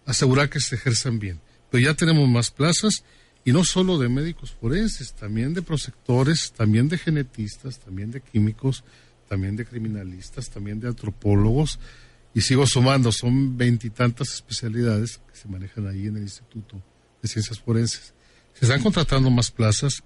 asegurar 0.04 0.48
que 0.48 0.60
se 0.60 0.76
ejerzan 0.76 1.18
bien. 1.18 1.40
Pero 1.70 1.84
ya 1.84 1.94
tenemos 1.94 2.28
más 2.28 2.50
plazas 2.50 3.02
y 3.44 3.52
no 3.52 3.64
solo 3.64 3.98
de 3.98 4.08
médicos 4.08 4.52
forenses, 4.52 5.12
también 5.12 5.54
de 5.54 5.62
prosectores, 5.62 6.52
también 6.52 6.88
de 6.88 6.98
genetistas, 6.98 7.78
también 7.78 8.10
de 8.10 8.20
químicos, 8.20 8.84
también 9.28 9.56
de 9.56 9.64
criminalistas, 9.64 10.50
también 10.50 10.80
de 10.80 10.88
antropólogos. 10.88 11.78
Y 12.34 12.42
sigo 12.42 12.66
sumando, 12.66 13.10
son 13.12 13.56
veintitantas 13.56 14.34
especialidades 14.34 15.20
que 15.32 15.38
se 15.38 15.48
manejan 15.48 15.88
ahí 15.88 16.06
en 16.06 16.16
el 16.16 16.22
Instituto 16.22 16.82
de 17.22 17.28
Ciencias 17.28 17.58
Forenses. 17.58 18.12
Se 18.54 18.66
están 18.66 18.82
contratando 18.82 19.30
más 19.30 19.50
plazas 19.50 20.02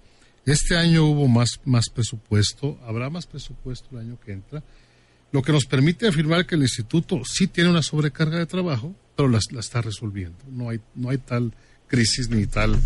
este 0.46 0.76
año 0.76 1.04
hubo 1.04 1.28
más, 1.28 1.60
más 1.64 1.88
presupuesto, 1.88 2.78
habrá 2.86 3.10
más 3.10 3.26
presupuesto 3.26 3.88
el 3.92 3.98
año 4.06 4.18
que 4.24 4.32
entra, 4.32 4.62
lo 5.32 5.42
que 5.42 5.52
nos 5.52 5.64
permite 5.64 6.08
afirmar 6.08 6.46
que 6.46 6.56
el 6.56 6.62
instituto 6.62 7.22
sí 7.24 7.46
tiene 7.46 7.70
una 7.70 7.82
sobrecarga 7.82 8.38
de 8.38 8.46
trabajo, 8.46 8.94
pero 9.16 9.28
la, 9.28 9.38
está 9.38 9.80
resolviendo. 9.80 10.38
No 10.50 10.70
hay, 10.70 10.80
no 10.94 11.10
hay 11.10 11.18
tal 11.18 11.52
crisis 11.86 12.30
ni 12.30 12.46
tal 12.46 12.76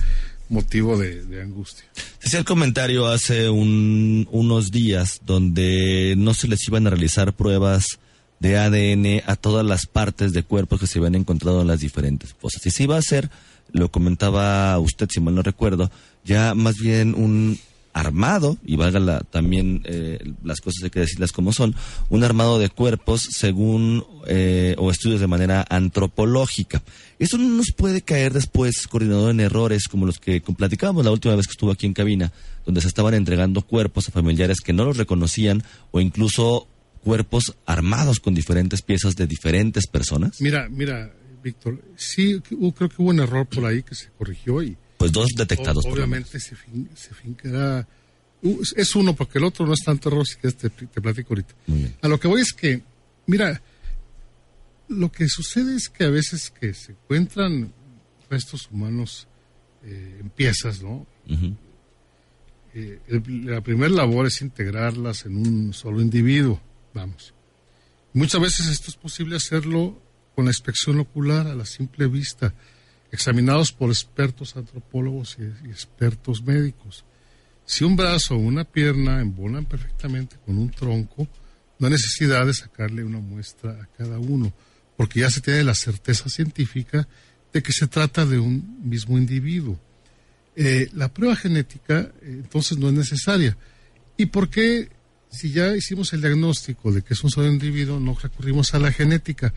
motivo 0.49 0.99
de, 0.99 1.41
angustia. 1.41 1.85
Hacía 2.23 2.41
el 2.41 2.45
comentario 2.45 3.07
hace 3.07 3.49
unos 3.49 4.71
días 4.71 5.21
donde 5.25 6.15
no 6.17 6.35
se 6.35 6.49
les 6.49 6.67
iban 6.69 6.87
a 6.87 6.91
realizar 6.91 7.35
pruebas 7.35 7.99
de 8.41 8.59
ADN 8.59 9.23
a 9.27 9.37
todas 9.37 9.65
las 9.65 9.87
partes 9.87 10.33
de 10.33 10.43
cuerpos 10.43 10.81
que 10.81 10.87
se 10.87 10.99
habían 10.99 11.15
encontrado 11.15 11.63
en 11.63 11.67
las 11.67 11.81
diferentes 11.81 12.35
fosas. 12.35 12.65
Y 12.67 12.71
se 12.71 12.83
iba 12.83 12.97
a 12.97 12.99
hacer, 12.99 13.31
lo 13.75 13.90
comentaba 13.90 14.78
usted, 14.78 15.09
si 15.11 15.21
mal 15.21 15.35
no 15.35 15.43
recuerdo, 15.43 15.90
ya 16.25 16.54
más 16.54 16.76
bien 16.76 17.14
un 17.14 17.59
armado, 17.93 18.57
y 18.64 18.76
valga 18.76 19.21
también 19.31 19.83
eh, 19.85 20.19
las 20.43 20.61
cosas 20.61 20.85
hay 20.85 20.90
que 20.90 21.00
decirlas 21.00 21.33
como 21.33 21.52
son, 21.52 21.75
un 22.09 22.25
armado 22.25 22.59
de 22.59 22.69
cuerpos 22.69 23.23
según 23.31 24.04
eh, 24.26 24.75
o 24.78 24.90
estudios 24.90 25.21
de 25.21 25.26
manera 25.26 25.64
antropológica. 25.69 26.83
Eso 27.19 27.37
no 27.37 27.49
nos 27.49 27.73
puede 27.73 28.02
caer 28.02 28.33
después, 28.33 28.87
coordinador, 28.88 29.31
en 29.31 29.40
errores 29.40 29.88
como 29.88 30.07
los 30.07 30.19
que 30.19 30.40
platicábamos 30.40 31.04
la 31.04 31.12
última 31.12 31.37
vez 31.37 31.47
que 31.47 31.52
estuvo 31.52 31.71
aquí 31.71 31.87
en 31.87 31.95
cabina, 31.95 32.33
donde 32.64 32.81
se 32.81 32.88
estaban 32.88 33.14
entregando 33.14 33.62
cuerpos 33.62 34.09
a 34.09 34.12
familiares 34.12 34.61
que 34.61 34.73
no 34.73 34.85
los 34.85 34.97
reconocían 34.97 35.62
o 35.90 36.00
incluso 36.00 36.69
cuerpos 37.02 37.57
armados 37.66 38.19
con 38.19 38.35
diferentes 38.35 38.83
piezas 38.83 39.14
de 39.14 39.26
diferentes 39.26 39.87
personas. 39.87 40.40
Mira, 40.40 40.69
mira, 40.69 41.12
Víctor, 41.45 41.81
sí, 41.97 42.41
creo 42.41 42.89
que 42.89 43.03
hubo 43.03 43.11
un 43.11 43.21
error 43.21 43.47
por 43.47 43.67
ahí 43.67 43.83
que 43.83 43.95
se 43.95 44.09
corrigió 44.19 44.63
y 44.63 44.77
pues 44.97 45.13
dos 45.13 45.29
detectados. 45.37 45.85
obviamente 45.85 46.41
se, 46.41 46.57
fin, 46.57 46.89
se 46.95 47.13
fincará. 47.15 47.87
es 48.77 48.97
uno, 48.97 49.15
porque 49.15 49.39
el 49.39 49.45
otro 49.45 49.67
no 49.67 49.75
es 49.75 49.81
tanto 49.85 50.09
error, 50.09 50.27
si 50.27 50.37
quieres 50.37 50.57
te, 50.57 50.71
te 50.71 51.01
platico 51.01 51.35
ahorita. 51.35 51.55
A 52.01 52.09
lo 52.09 52.19
que 52.19 52.27
voy 52.27 52.41
es 52.41 52.53
que, 52.55 52.83
mira, 53.27 53.61
lo 54.89 55.13
que 55.13 55.29
sucede 55.29 55.77
es 55.77 55.91
que 55.91 56.05
a 56.05 56.11
veces 56.11 56.51
que 56.51 56.73
se 56.73 56.93
encuentran 56.93 57.73
restos 58.31 58.69
humanos 58.71 59.29
eh, 59.85 60.19
en 60.21 60.31
piezas, 60.31 60.83
¿no? 60.83 61.07
Eh, 62.75 63.01
la 63.45 63.61
primera 63.61 63.93
labor 63.93 64.27
es 64.27 64.41
integrarlas 64.41 65.27
en 65.27 65.37
un 65.37 65.73
solo 65.75 66.01
individuo, 66.01 66.61
vamos. 66.95 67.35
Muchas 68.15 68.41
veces 68.41 68.69
esto 68.69 68.91
es 68.91 68.97
posible 68.97 69.37
hacerlo 69.37 70.01
con 70.35 70.45
la 70.45 70.50
inspección 70.50 70.99
ocular 71.00 71.47
a 71.47 71.55
la 71.55 71.64
simple 71.64 72.07
vista 72.07 72.53
examinados 73.14 73.73
por 73.73 73.91
expertos 73.91 74.57
antropólogos 74.57 75.37
y, 75.38 75.69
expertos 75.69 76.43
médicos. 76.43 77.05
Si 77.64 77.85
un 77.85 77.95
brazo 77.97 78.35
o 78.35 78.38
una 78.38 78.64
pierna 78.64 79.21
embonan 79.21 79.64
perfectamente 79.64 80.37
con 80.45 80.59
un 80.59 80.71
tronco, 80.71 81.29
no 81.79 81.87
hay 81.87 81.93
necesidad 81.93 82.45
de 82.45 82.55
sacarle 82.55 83.05
una 83.05 83.21
muestra 83.21 83.71
a 83.71 83.87
cada 83.97 84.19
uno, 84.19 84.53
porque 84.97 85.21
ya 85.21 85.31
se 85.31 85.41
tiene 85.41 85.64
la 85.64 85.75
certeza 85.75 86.29
científica 86.29 87.07
de 87.53 87.62
que 87.62 87.73
se 87.73 87.87
trata 87.87 88.26
de 88.26 88.38
un 88.38 88.81
mismo 88.83 89.17
individuo. 89.17 89.79
Eh, 90.57 90.88
la 90.93 91.12
prueba 91.12 91.37
genética 91.37 92.00
eh, 92.00 92.41
entonces 92.43 92.79
no 92.79 92.88
es 92.88 92.95
necesaria. 92.95 93.57
¿Y 94.17 94.26
por 94.26 94.50
qué, 94.50 94.88
si 95.31 95.53
ya 95.53 95.76
hicimos 95.76 96.12
el 96.12 96.21
diagnóstico 96.21 96.93
de 96.93 97.03
que 97.03 97.14
es 97.14 97.23
un 97.25 97.31
solo 97.31 97.49
individuo, 97.49 97.99
no 98.00 98.17
recurrimos 98.21 98.75
a 98.75 98.81
la 98.81 98.93
genética? 98.93 99.55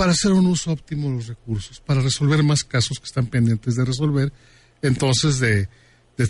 Para 0.00 0.12
hacer 0.12 0.32
un 0.32 0.46
uso 0.46 0.72
óptimo 0.72 1.10
de 1.10 1.16
los 1.16 1.26
recursos, 1.26 1.78
para 1.78 2.00
resolver 2.00 2.42
más 2.42 2.64
casos 2.64 2.98
que 2.98 3.04
están 3.04 3.26
pendientes 3.26 3.76
de 3.76 3.84
resolver, 3.84 4.32
entonces 4.80 5.38
de, 5.40 5.68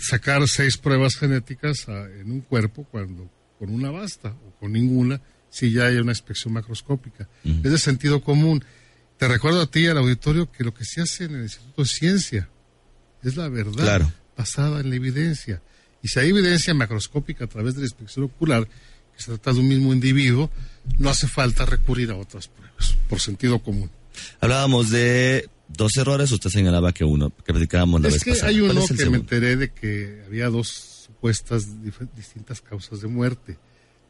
sacar 0.01 0.45
seis 0.49 0.75
pruebas 0.75 1.15
genéticas 1.15 1.87
en 1.87 2.33
un 2.33 2.41
cuerpo 2.41 2.83
cuando 2.91 3.29
con 3.57 3.69
una 3.69 3.89
basta 3.89 4.35
o 4.45 4.59
con 4.59 4.73
ninguna 4.73 5.21
si 5.49 5.71
ya 5.71 5.85
hay 5.85 5.95
una 5.95 6.11
inspección 6.11 6.53
macroscópica. 6.53 7.29
Es 7.45 7.71
de 7.71 7.77
sentido 7.77 8.21
común. 8.21 8.61
Te 9.15 9.29
recuerdo 9.29 9.61
a 9.61 9.71
ti, 9.71 9.87
al 9.87 9.99
auditorio, 9.99 10.51
que 10.51 10.65
lo 10.65 10.73
que 10.73 10.83
se 10.83 10.99
hace 10.99 11.23
en 11.23 11.35
el 11.35 11.43
Instituto 11.43 11.83
de 11.83 11.87
Ciencia 11.87 12.49
es 13.23 13.37
la 13.37 13.47
verdad 13.47 14.11
basada 14.35 14.81
en 14.81 14.89
la 14.89 14.97
evidencia. 14.97 15.61
Y 16.03 16.09
si 16.09 16.19
hay 16.19 16.27
evidencia 16.27 16.73
macroscópica 16.73 17.45
a 17.45 17.47
través 17.47 17.75
de 17.75 17.79
la 17.79 17.85
inspección 17.85 18.25
ocular, 18.25 18.67
que 19.25 19.31
se 19.31 19.37
trata 19.37 19.53
de 19.53 19.59
un 19.59 19.67
mismo 19.67 19.93
individuo, 19.93 20.49
no 20.97 21.09
hace 21.09 21.27
falta 21.27 21.65
recurrir 21.65 22.11
a 22.11 22.17
otras 22.17 22.47
pruebas, 22.47 22.97
por 23.07 23.19
sentido 23.19 23.59
común. 23.59 23.89
Hablábamos 24.39 24.89
de 24.89 25.47
dos 25.67 25.95
errores, 25.97 26.31
usted 26.31 26.49
señalaba 26.49 26.91
que 26.91 27.03
uno, 27.03 27.29
que 27.29 27.53
platicábamos 27.53 28.01
la 28.01 28.07
es 28.09 28.13
vez 28.15 28.23
que 28.23 28.45
Hay 28.45 28.59
uno 28.61 28.83
que 28.85 29.09
me 29.09 29.17
enteré 29.17 29.55
de 29.55 29.69
que 29.71 30.23
había 30.25 30.49
dos 30.49 30.67
supuestas 31.05 31.67
distintas 32.15 32.61
causas 32.61 33.01
de 33.01 33.07
muerte. 33.07 33.57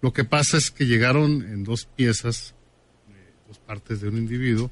Lo 0.01 0.13
que 0.13 0.23
pasa 0.23 0.57
es 0.57 0.71
que 0.71 0.86
llegaron 0.86 1.43
en 1.43 1.63
dos 1.63 1.88
piezas, 1.95 2.55
eh, 3.09 3.33
dos 3.47 3.59
partes 3.59 4.01
de 4.01 4.07
un 4.07 4.17
individuo, 4.17 4.71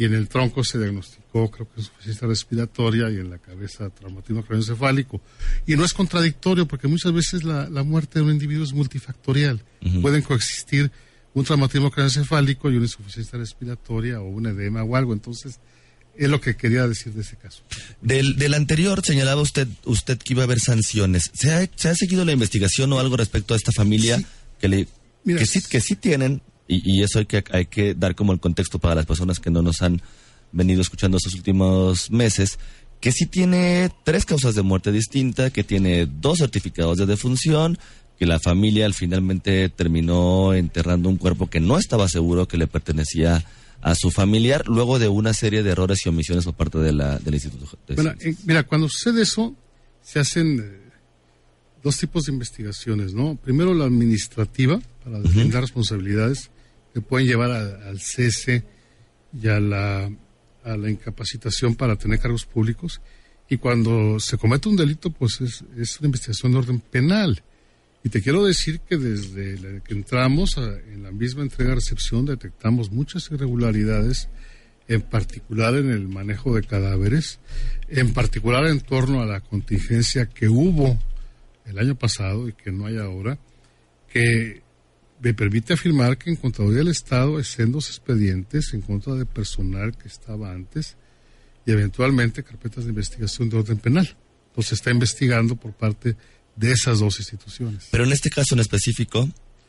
y 0.00 0.06
en 0.06 0.14
el 0.14 0.28
tronco 0.28 0.64
se 0.64 0.78
diagnosticó, 0.78 1.50
creo 1.50 1.68
que 1.68 1.82
insuficiencia 1.82 2.26
respiratoria 2.26 3.10
y 3.10 3.16
en 3.16 3.28
la 3.28 3.36
cabeza 3.36 3.90
traumatismo 3.90 4.42
craneoencefálico. 4.42 5.20
Y 5.66 5.76
no 5.76 5.84
es 5.84 5.92
contradictorio 5.92 6.66
porque 6.66 6.88
muchas 6.88 7.12
veces 7.12 7.44
la, 7.44 7.68
muerte 7.82 8.18
de 8.18 8.24
un 8.24 8.30
individuo 8.30 8.64
es 8.64 8.72
multifactorial. 8.72 9.62
Pueden 10.00 10.22
coexistir 10.22 10.90
un 11.34 11.44
traumatismo 11.44 11.90
craneoencefálico 11.90 12.70
y 12.70 12.76
una 12.76 12.86
insuficiencia 12.86 13.38
respiratoria 13.38 14.22
o 14.22 14.28
un 14.30 14.46
edema 14.46 14.82
o 14.84 14.96
algo. 14.96 15.12
Entonces, 15.12 15.60
es 16.16 16.30
lo 16.30 16.40
que 16.40 16.56
quería 16.56 16.88
decir 16.88 17.12
de 17.12 17.20
ese 17.20 17.36
caso. 17.36 17.62
Del, 18.00 18.36
del 18.36 18.54
anterior 18.54 19.04
señalaba 19.04 19.42
usted 19.42 19.68
usted 19.84 20.16
que 20.16 20.32
iba 20.32 20.44
a 20.44 20.46
haber 20.46 20.60
sanciones. 20.60 21.30
¿Se 21.34 21.52
ha, 21.52 21.68
¿Se 21.76 21.90
ha 21.90 21.94
seguido 21.94 22.24
la 22.24 22.32
investigación 22.32 22.90
o 22.94 23.00
algo 23.00 23.18
respecto 23.18 23.52
a 23.52 23.58
esta 23.58 23.70
familia 23.70 24.18
que, 24.58 24.68
le, 24.68 24.88
que, 25.26 25.44
sí, 25.44 25.60
que 25.60 25.82
sí 25.82 25.94
tienen 25.94 26.40
y, 26.70 27.02
eso 27.02 27.18
hay 27.18 27.26
que, 27.26 27.42
hay 27.50 27.66
que 27.66 27.94
dar 27.94 28.14
como 28.14 28.32
el 28.32 28.40
contexto 28.40 28.78
para 28.78 28.94
las 28.94 29.06
personas 29.06 29.40
que 29.40 29.50
no 29.50 29.62
nos 29.62 29.82
han 29.82 30.00
venido 30.52 30.80
escuchando 30.80 31.16
estos 31.16 31.34
últimos 31.34 32.10
meses, 32.10 32.58
que 33.00 33.12
sí 33.12 33.26
tiene 33.26 33.90
tres 34.04 34.24
causas 34.24 34.54
de 34.54 34.62
muerte 34.62 34.92
distintas, 34.92 35.50
que 35.52 35.64
tiene 35.64 36.06
dos 36.06 36.38
certificados 36.38 36.98
de 36.98 37.06
defunción, 37.06 37.78
que 38.18 38.26
la 38.26 38.38
familia 38.38 38.86
al 38.86 38.94
finalmente 38.94 39.68
terminó 39.70 40.54
enterrando 40.54 41.08
un 41.08 41.16
cuerpo 41.16 41.48
que 41.48 41.60
no 41.60 41.78
estaba 41.78 42.08
seguro 42.08 42.46
que 42.46 42.58
le 42.58 42.66
pertenecía 42.66 43.44
a 43.82 43.94
su 43.94 44.10
familiar, 44.10 44.68
luego 44.68 44.98
de 44.98 45.08
una 45.08 45.32
serie 45.32 45.62
de 45.62 45.70
errores 45.70 46.04
y 46.04 46.10
omisiones 46.10 46.44
por 46.44 46.54
parte 46.54 46.78
de 46.78 46.92
la, 46.92 47.18
del 47.18 47.34
Instituto. 47.34 47.78
bueno, 47.94 48.14
eh, 48.20 48.34
mira, 48.44 48.62
cuando 48.64 48.88
sucede 48.88 49.22
eso, 49.22 49.54
se 50.02 50.18
hacen 50.18 50.60
eh, 50.60 50.80
dos 51.82 51.96
tipos 51.96 52.24
de 52.24 52.32
investigaciones, 52.32 53.14
¿no? 53.14 53.36
Primero 53.36 53.72
la 53.72 53.86
administrativa, 53.86 54.80
para 55.02 55.20
deslindar 55.20 55.62
responsabilidades, 55.62 56.50
que 56.92 57.00
pueden 57.00 57.26
llevar 57.26 57.50
al 57.50 58.00
cese 58.00 58.64
y 59.32 59.48
a 59.48 59.60
la, 59.60 60.10
a 60.64 60.76
la 60.76 60.90
incapacitación 60.90 61.74
para 61.74 61.96
tener 61.96 62.18
cargos 62.18 62.44
públicos. 62.44 63.00
Y 63.48 63.56
cuando 63.56 64.20
se 64.20 64.38
comete 64.38 64.68
un 64.68 64.76
delito, 64.76 65.10
pues 65.10 65.40
es, 65.40 65.62
una 65.98 66.06
investigación 66.06 66.52
de 66.52 66.58
orden 66.58 66.80
penal. 66.80 67.42
Y 68.02 68.08
te 68.08 68.22
quiero 68.22 68.44
decir 68.44 68.80
que 68.80 68.96
desde 68.96 69.82
que 69.82 69.94
entramos 69.94 70.56
en 70.56 71.02
la 71.02 71.10
misma 71.10 71.42
entrega-recepción 71.42 72.24
detectamos 72.24 72.90
muchas 72.90 73.30
irregularidades, 73.30 74.28
en 74.88 75.02
particular 75.02 75.74
en 75.74 75.90
el 75.90 76.08
manejo 76.08 76.54
de 76.54 76.62
cadáveres, 76.62 77.40
en 77.88 78.12
particular 78.12 78.66
en 78.66 78.80
torno 78.80 79.20
a 79.20 79.26
la 79.26 79.40
contingencia 79.40 80.26
que 80.26 80.48
hubo 80.48 80.98
el 81.66 81.78
año 81.78 81.94
pasado 81.94 82.48
y 82.48 82.52
que 82.52 82.72
no 82.72 82.86
hay 82.86 82.96
ahora, 82.96 83.38
que 84.08 84.62
me 85.20 85.34
permite 85.34 85.74
afirmar 85.74 86.16
que 86.16 86.30
en 86.30 86.36
Contraloría 86.36 86.78
del 86.78 86.88
Estado 86.88 87.38
en 87.38 87.72
dos 87.72 87.88
expedientes 87.88 88.72
en 88.72 88.80
contra 88.80 89.14
de 89.14 89.26
personal 89.26 89.96
que 89.96 90.08
estaba 90.08 90.52
antes 90.52 90.96
y 91.66 91.72
eventualmente 91.72 92.42
carpetas 92.42 92.84
de 92.84 92.90
investigación 92.90 93.50
de 93.50 93.58
orden 93.58 93.78
penal. 93.78 94.16
Entonces 94.48 94.72
está 94.72 94.90
investigando 94.90 95.56
por 95.56 95.72
parte 95.72 96.16
de 96.56 96.72
esas 96.72 97.00
dos 97.00 97.18
instituciones. 97.18 97.88
Pero 97.90 98.04
en 98.04 98.12
este 98.12 98.30
caso 98.30 98.54
en 98.54 98.60
específico, 98.60 99.28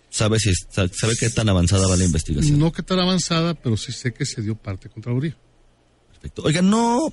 ¿sabe, 0.10 0.40
si, 0.40 0.54
sabe 0.54 1.16
qué 1.20 1.30
tan 1.30 1.50
avanzada 1.50 1.88
va 1.88 1.98
la 1.98 2.06
investigación? 2.06 2.58
No 2.58 2.72
qué 2.72 2.82
tan 2.82 3.00
avanzada, 3.00 3.54
pero 3.54 3.76
sí 3.78 3.92
sé 3.92 4.14
que 4.14 4.26
se 4.26 4.42
dio 4.42 4.56
parte 4.56 4.88
de 4.88 4.94
Contraloría. 4.94 5.38
Perfecto. 6.12 6.44
Oiga, 6.44 6.62
no, 6.62 7.12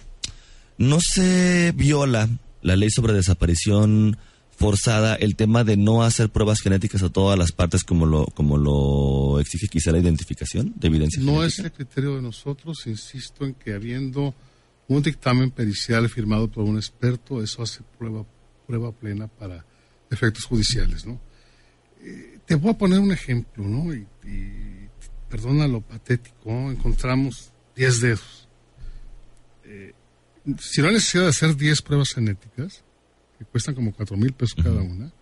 no 0.78 0.98
se 1.00 1.72
viola 1.76 2.28
la 2.62 2.76
ley 2.76 2.90
sobre 2.90 3.12
desaparición 3.12 4.16
forzada 4.58 5.14
el 5.14 5.36
tema 5.36 5.62
de 5.62 5.76
no 5.76 6.02
hacer 6.02 6.30
pruebas 6.30 6.60
genéticas 6.60 7.04
a 7.04 7.10
todas 7.10 7.38
las 7.38 7.52
partes 7.52 7.84
como 7.84 8.06
lo, 8.06 8.26
como 8.26 8.58
lo 8.58 9.38
exige 9.38 9.68
quizá 9.68 9.92
la 9.92 10.00
identificación 10.00 10.74
de 10.74 10.88
evidencia. 10.88 11.22
No 11.22 11.44
es 11.44 11.60
el 11.60 11.70
criterio 11.70 12.16
de 12.16 12.22
nosotros, 12.22 12.84
insisto 12.86 13.44
en 13.44 13.54
que 13.54 13.72
habiendo 13.72 14.34
un 14.88 15.00
dictamen 15.00 15.52
pericial 15.52 16.08
firmado 16.08 16.50
por 16.50 16.64
un 16.64 16.76
experto, 16.76 17.40
eso 17.40 17.62
hace 17.62 17.82
prueba, 17.96 18.24
prueba 18.66 18.90
plena 18.90 19.28
para 19.28 19.64
efectos 20.10 20.44
judiciales, 20.44 21.06
¿no? 21.06 21.20
Eh, 22.02 22.40
te 22.44 22.56
voy 22.56 22.72
a 22.72 22.78
poner 22.78 22.98
un 22.98 23.12
ejemplo, 23.12 23.62
¿no? 23.64 23.94
Y, 23.94 24.06
perdona 25.28 25.68
lo 25.68 25.82
patético, 25.82 26.70
encontramos 26.70 27.52
10 27.76 28.00
dedos. 28.00 28.48
Eh, 29.64 29.92
si 30.58 30.80
no 30.80 30.88
hay 30.88 30.94
necesidad 30.94 31.24
de 31.24 31.28
hacer 31.28 31.54
10 31.54 31.82
pruebas 31.82 32.08
genéticas, 32.14 32.82
que 33.38 33.44
cuestan 33.44 33.74
como 33.74 33.92
cuatro 33.92 34.16
mil 34.16 34.32
pesos 34.32 34.56
cada 34.62 34.82
una, 34.82 35.12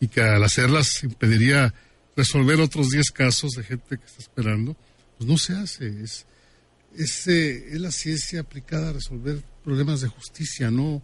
y 0.00 0.08
que 0.08 0.20
al 0.20 0.42
hacerlas 0.42 1.04
impediría 1.04 1.72
resolver 2.16 2.60
otros 2.60 2.90
10 2.90 3.10
casos 3.12 3.52
de 3.52 3.62
gente 3.62 3.98
que 3.98 4.04
está 4.04 4.20
esperando, 4.20 4.76
pues 5.16 5.28
no 5.28 5.38
se 5.38 5.54
hace. 5.54 6.02
Es, 6.02 6.26
es, 6.96 7.26
eh, 7.28 7.68
es 7.72 7.80
la 7.80 7.90
ciencia 7.90 8.40
aplicada 8.40 8.90
a 8.90 8.92
resolver 8.94 9.42
problemas 9.64 10.00
de 10.00 10.08
justicia, 10.08 10.70
no, 10.70 11.02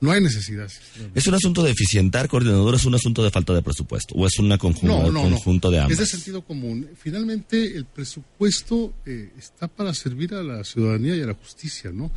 No 0.00 0.12
hay 0.12 0.20
necesidad. 0.20 0.70
¿Es 1.14 1.26
un 1.26 1.34
asunto 1.34 1.62
de 1.62 1.72
eficientar, 1.72 2.28
coordinador, 2.28 2.76
es 2.76 2.84
un 2.84 2.94
asunto 2.94 3.22
de 3.22 3.30
falta 3.30 3.52
de 3.52 3.62
presupuesto? 3.62 4.14
¿O 4.14 4.26
es 4.26 4.38
una 4.38 4.56
conjunto, 4.56 5.12
conjunto 5.12 5.70
de 5.70 5.80
ambas? 5.80 5.92
Es 5.92 5.98
de 5.98 6.06
sentido 6.06 6.42
común. 6.42 6.88
Finalmente, 6.96 7.76
el 7.76 7.84
presupuesto 7.84 8.94
eh, 9.04 9.32
está 9.36 9.66
para 9.66 9.92
servir 9.92 10.34
a 10.34 10.42
la 10.42 10.62
ciudadanía 10.62 11.16
y 11.16 11.20
a 11.22 11.26
la 11.26 11.34
justicia, 11.34 11.90
¿no? 11.92 12.12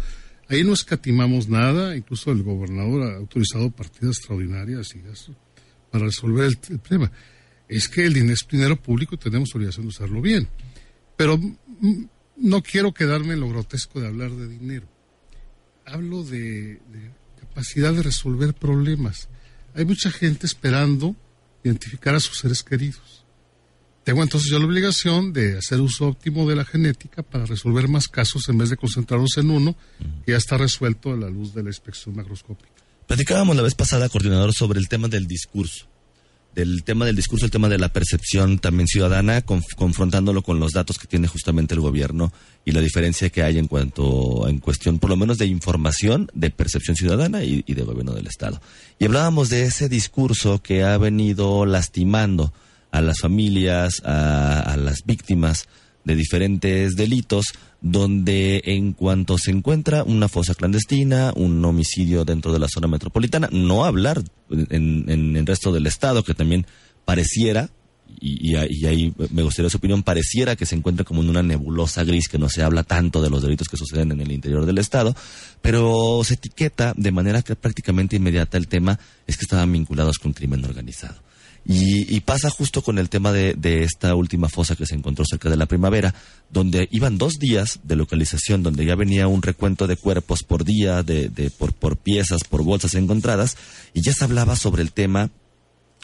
Ahí 0.52 0.66
no 0.66 0.74
escatimamos 0.74 1.48
nada, 1.48 1.96
incluso 1.96 2.30
el 2.30 2.44
gobernador 2.44 3.04
ha 3.04 3.16
autorizado 3.16 3.72
partidas 3.72 4.18
extraordinarias 4.18 4.94
y 4.96 5.10
eso, 5.10 5.34
para 5.90 6.04
resolver 6.04 6.52
el, 6.68 6.80
problema. 6.80 7.10
Es 7.70 7.88
que 7.88 8.04
el 8.04 8.14
dinero 8.14 8.36
dinero 8.52 8.76
público 8.76 9.16
tenemos 9.16 9.56
obligación 9.56 9.86
de 9.86 9.92
usarlo 9.92 10.22
bien. 10.22 10.50
Pero 11.16 11.38
mm, 11.38 12.04
no 12.36 12.62
quiero 12.64 12.94
quedarme 12.94 13.36
en 13.36 13.40
lo 13.40 13.48
grotesco 13.48 14.02
de 14.02 14.08
hablar 14.08 14.32
de 14.32 14.50
dinero. 14.50 14.88
Hablo 15.86 16.22
de 16.22 16.82
capacidad 17.40 17.94
de 17.94 18.04
resolver 18.04 18.54
problemas. 18.54 19.30
Hay 19.74 19.86
mucha 19.86 20.12
gente 20.12 20.48
esperando 20.48 21.16
identificar 21.64 22.14
a 22.14 22.20
sus 22.20 22.40
seres 22.40 22.62
queridos. 22.62 23.21
Tengo 24.04 24.24
entonces 24.24 24.50
yo 24.50 24.58
la 24.58 24.66
obligación 24.66 25.32
de 25.32 25.58
hacer 25.58 25.80
uso 25.80 26.08
óptimo 26.08 26.50
de 26.50 26.56
la 26.56 26.66
genética 26.66 27.22
para 27.22 27.46
resolver 27.46 27.88
más 27.88 28.08
casos 28.08 28.50
en 28.50 28.58
vez 28.58 28.70
de 28.70 28.78
concentrarnos 28.78 29.38
en 29.38 29.52
uno 29.52 29.76
que 30.26 30.32
ya 30.32 30.38
está 30.38 30.58
resuelto 30.58 31.14
a 31.14 31.18
la 31.18 31.30
luz 31.30 31.54
de 31.54 31.64
la 31.64 31.70
inspección 31.70 32.16
macroscópica. 32.16 32.72
Platicábamos 33.08 33.56
la 33.56 33.62
vez 33.62 33.76
pasada, 33.76 34.10
coordinador, 34.10 34.54
sobre 34.54 34.80
el 34.80 34.88
tema 34.88 35.08
del 35.08 35.28
discurso 35.28 35.86
del 36.56 36.84
tema 36.84 37.06
del 37.06 37.16
discurso, 37.16 37.46
el 37.46 37.52
tema 37.52 37.70
de 37.70 37.78
la 37.78 37.94
percepción 37.94 38.60
también 38.60 38.88
ciudadana, 38.88 39.42
confrontándolo 39.42 40.42
con 40.42 40.60
los 40.60 40.74
datos 40.74 41.00
que 41.00 41.08
tiene 41.08 41.28
justamente 41.28 41.74
el 41.74 41.80
gobierno 41.80 42.34
y 42.66 42.72
la 42.72 42.82
diferencia 42.82 43.30
que 43.30 43.44
hay 43.44 43.58
en 43.58 43.68
cuanto, 43.68 44.48
en 44.48 44.60
cuestión, 44.60 45.00
por 45.00 45.10
lo 45.10 45.16
menos 45.16 45.38
de 45.38 45.46
información, 45.46 46.30
de 46.34 46.50
percepción 46.50 46.96
ciudadana 46.96 47.44
y, 47.44 47.62
de 47.62 47.84
gobierno 47.84 48.14
del 48.14 48.28
Estado. 48.28 48.62
Y 49.00 49.06
hablábamos 49.06 49.50
de 49.50 49.64
ese 49.64 49.88
discurso 49.88 50.62
que 50.62 50.84
ha 50.84 50.98
venido 50.98 51.66
lastimando 51.66 52.54
a 52.92 53.02
las 53.02 53.20
familias, 53.20 54.02
a 54.04 54.76
las 54.78 55.04
víctimas 55.06 55.68
de 56.04 56.16
diferentes 56.16 56.96
delitos, 56.96 57.46
donde 57.82 58.62
en 58.66 58.94
cuanto 58.94 59.38
se 59.38 59.52
encuentra 59.52 60.04
una 60.04 60.28
fosa 60.28 60.54
clandestina, 60.54 61.34
un 61.36 61.64
homicidio 61.66 62.26
dentro 62.26 62.54
de 62.54 62.60
la 62.60 62.68
zona 62.68 62.88
metropolitana, 62.88 63.50
no 63.52 63.86
hablar 63.86 64.24
en, 64.50 65.36
el 65.36 65.46
resto 65.46 65.72
del 65.72 65.88
estado, 65.88 66.24
que 66.24 66.34
también 66.34 66.66
pareciera, 67.06 67.70
y, 68.20 68.56
ahí 68.56 69.14
me 69.32 69.42
gustaría 69.42 69.70
su 69.70 69.78
opinión, 69.78 70.04
pareciera 70.04 70.56
que 70.56 70.66
se 70.66 70.76
encuentra 70.76 71.06
como 71.06 71.22
en 71.22 71.30
una 71.30 71.42
nebulosa 71.42 72.04
gris, 72.04 72.28
que 72.28 72.38
no 72.38 72.50
se 72.50 72.62
habla 72.62 72.84
tanto 72.84 73.22
de 73.22 73.30
los 73.30 73.42
delitos 73.42 73.68
que 73.68 73.78
suceden 73.78 74.12
en 74.12 74.22
el 74.22 74.32
interior 74.32 74.66
del 74.66 74.78
estado, 74.78 75.16
pero 75.62 76.22
se 76.24 76.36
etiqueta 76.36 76.94
de 76.96 77.12
manera 77.12 77.42
que 77.42 77.56
prácticamente 77.56 78.18
inmediata 78.18 78.58
el 78.58 78.68
tema 78.68 79.00
es 79.26 79.38
que 79.38 79.46
estaban 79.46 79.72
vinculados 79.72 80.20
con 80.20 80.34
crimen 80.34 80.64
organizado. 80.66 81.16
Y, 81.64 82.20
pasa 82.22 82.50
justo 82.50 82.82
con 82.82 82.98
el 82.98 83.10
tema 83.10 83.32
de, 83.32 83.84
esta 83.84 84.16
última 84.16 84.50
fosa 84.50 84.76
que 84.76 84.86
se 84.86 84.96
encontró 84.96 85.26
cerca 85.26 85.50
de 85.50 85.58
la 85.58 85.68
primavera, 85.68 86.14
donde 86.50 86.88
iban 86.92 87.18
dos 87.18 87.34
días 87.34 87.80
de 87.84 87.96
localización, 87.96 88.64
donde 88.64 88.84
ya 88.84 88.96
venía 88.96 89.28
un 89.28 89.42
recuento 89.42 89.86
de 89.86 89.96
cuerpos 89.96 90.44
por 90.44 90.66
día, 90.66 91.04
de, 91.04 91.52
por, 91.58 91.74
por 91.74 91.98
piezas, 91.98 92.44
por 92.44 92.64
bolsas 92.64 92.96
encontradas, 92.96 93.58
y 93.94 94.02
ya 94.02 94.12
se 94.14 94.24
hablaba 94.24 94.56
sobre 94.56 94.82
el 94.82 94.92
tema 94.92 95.30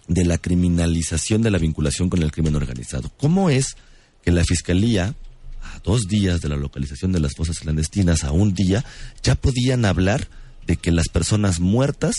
de 0.08 0.26
la 0.26 0.38
criminalización 0.38 1.41
de 1.41 1.52
la 1.52 1.58
vinculación 1.58 2.10
con 2.10 2.22
el 2.22 2.32
crimen 2.32 2.56
organizado. 2.56 3.12
¿Cómo 3.17 3.50
es 3.50 3.76
que 4.24 4.32
la 4.32 4.43
Fiscalía, 4.43 5.15
a 5.62 5.80
dos 5.84 6.04
días 6.08 6.39
de 6.41 6.50
la 6.50 6.56
localización 6.56 7.12
de 7.12 7.20
las 7.20 7.34
fosas 7.36 7.60
clandestinas, 7.60 8.24
a 8.24 8.32
un 8.32 8.54
día, 8.54 8.86
ya 9.24 9.36
podían 9.36 9.86
hablar 9.86 10.28
de 10.67 10.78
que 10.78 10.91
las 10.91 11.08
personas 11.08 11.60
muertas, 11.60 12.15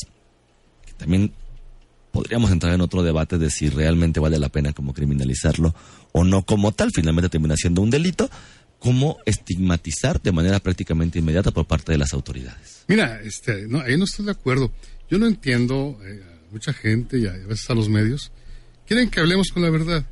que 0.85 0.93
también 0.95 1.33
podríamos 2.13 2.51
entrar 2.51 2.75
en 2.75 2.81
otro 2.81 3.03
debate 3.03 3.39
de 3.39 3.51
si 3.51 3.69
realmente 3.69 4.21
vale 4.21 4.39
la 4.39 4.49
pena 4.49 4.73
como 4.73 4.95
criminalizarlo 4.95 5.75
o 6.13 6.25
no 6.25 6.43
como 6.43 6.73
tal, 6.73 6.91
finalmente 6.93 7.29
termina 7.29 7.57
siendo 7.57 7.83
un 7.83 7.91
delito, 7.91 8.31
como 8.79 9.19
estigmatizar 9.27 10.21
de 10.23 10.33
manera 10.33 10.61
prácticamente 10.61 11.19
inmediata 11.19 11.51
por 11.51 11.67
parte 11.67 11.93
de 11.93 11.99
las 11.99 12.13
autoridades. 12.13 12.85
Mira, 12.87 13.21
este, 13.23 13.67
no, 13.67 13.81
ahí 13.81 13.97
no 13.97 14.05
estoy 14.05 14.27
de 14.27 14.33
acuerdo. 14.33 14.73
Yo 15.11 15.19
no 15.19 15.27
entiendo 15.27 15.99
eh, 16.05 16.23
mucha 16.51 16.73
gente 16.73 17.19
y 17.19 17.27
a, 17.27 17.33
veces 17.33 17.69
a 17.71 17.75
los 17.75 17.89
medios, 17.89 18.31
quieren 18.87 19.11
que 19.11 19.21
hablemos 19.21 19.51
con 19.51 19.63
la 19.63 19.71
verdad. 19.71 20.07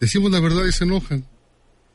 Decimos 0.00 0.30
la 0.30 0.40
verdad 0.40 0.64
y 0.66 0.72
se 0.72 0.84
enojan. 0.84 1.24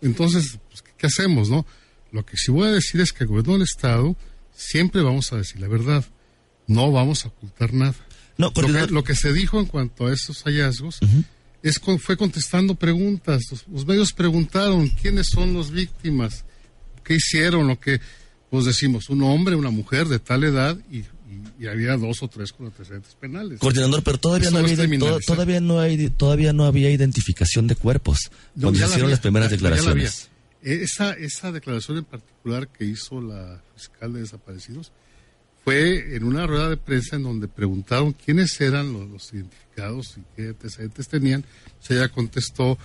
Entonces, 0.01 0.59
pues, 0.69 0.83
¿qué 0.97 1.07
hacemos, 1.07 1.49
no? 1.49 1.65
Lo 2.11 2.25
que 2.25 2.37
sí 2.37 2.51
voy 2.51 2.67
a 2.67 2.71
decir 2.71 3.01
es 3.01 3.11
que 3.11 3.23
el 3.23 3.29
gobierno 3.29 3.53
del 3.53 3.63
Estado 3.63 4.15
siempre 4.53 5.01
vamos 5.01 5.31
a 5.33 5.37
decir 5.37 5.59
la 5.59 5.67
verdad. 5.67 6.05
No 6.67 6.91
vamos 6.91 7.25
a 7.25 7.29
ocultar 7.29 7.73
nada. 7.73 7.95
No, 8.37 8.51
lo, 8.89 9.03
que, 9.03 9.15
se 9.15 9.31
dijo 9.31 9.59
en 9.59 9.65
cuanto 9.65 10.07
a 10.07 10.13
esos 10.13 10.43
hallazgos 10.43 10.99
es 11.61 11.79
fue 11.99 12.17
contestando 12.17 12.75
preguntas. 12.75 13.43
Los, 13.71 13.85
medios 13.85 14.11
preguntaron 14.11 14.89
quiénes 14.89 15.27
son 15.29 15.55
las 15.55 15.71
víctimas, 15.71 16.43
qué 17.03 17.15
hicieron, 17.15 17.67
lo 17.67 17.79
que 17.79 18.01
pues 18.49 18.65
decimos, 18.65 19.09
un 19.09 19.23
hombre, 19.23 19.55
una 19.55 19.71
mujer 19.71 20.07
de 20.07 20.19
tal 20.19 20.43
edad 20.43 20.77
y, 20.91 21.03
había 21.67 21.95
dos 21.95 22.21
o 22.21 22.27
tres 22.27 22.51
con 22.51 22.65
antecedentes 22.65 23.15
penales. 23.15 23.57
Coordinador, 23.59 24.03
pero 24.03 24.17
todavía 24.17 24.51
no, 24.51 24.57
había, 24.57 24.75
todavía 25.25 25.61
no 25.61 25.79
hay 25.79 26.09
todavía 26.09 26.51
no 26.51 26.65
había 26.65 26.91
identificación 26.91 27.67
de 27.67 27.75
cuerpos 27.77 28.31
cuando 28.59 28.77
se 28.79 28.85
hicieron 28.85 29.09
las 29.09 29.21
primeras 29.21 29.49
declaraciones. 29.49 30.27
Esa, 30.61 31.13
esa 31.13 31.53
declaración 31.53 31.99
en 31.99 32.03
particular 32.03 32.67
que 32.67 32.83
hizo 32.83 33.21
la 33.21 33.61
fiscal 33.75 34.13
de 34.13 34.21
desaparecidos 34.21 34.91
fue 35.63 36.15
en 36.15 36.23
una 36.23 36.45
rueda 36.45 36.69
de 36.69 36.77
prensa 36.77 37.15
en 37.15 37.23
donde 37.23 37.47
preguntaron 37.47 38.13
quiénes 38.13 38.59
eran 38.59 38.91
los, 38.93 39.33
identificados 39.33 40.17
y 40.17 40.21
qué 40.35 40.47
antecedentes 40.49 41.07
tenían. 41.07 41.45
Se 41.79 41.95
ella 41.95 42.09
contestó 42.09 42.77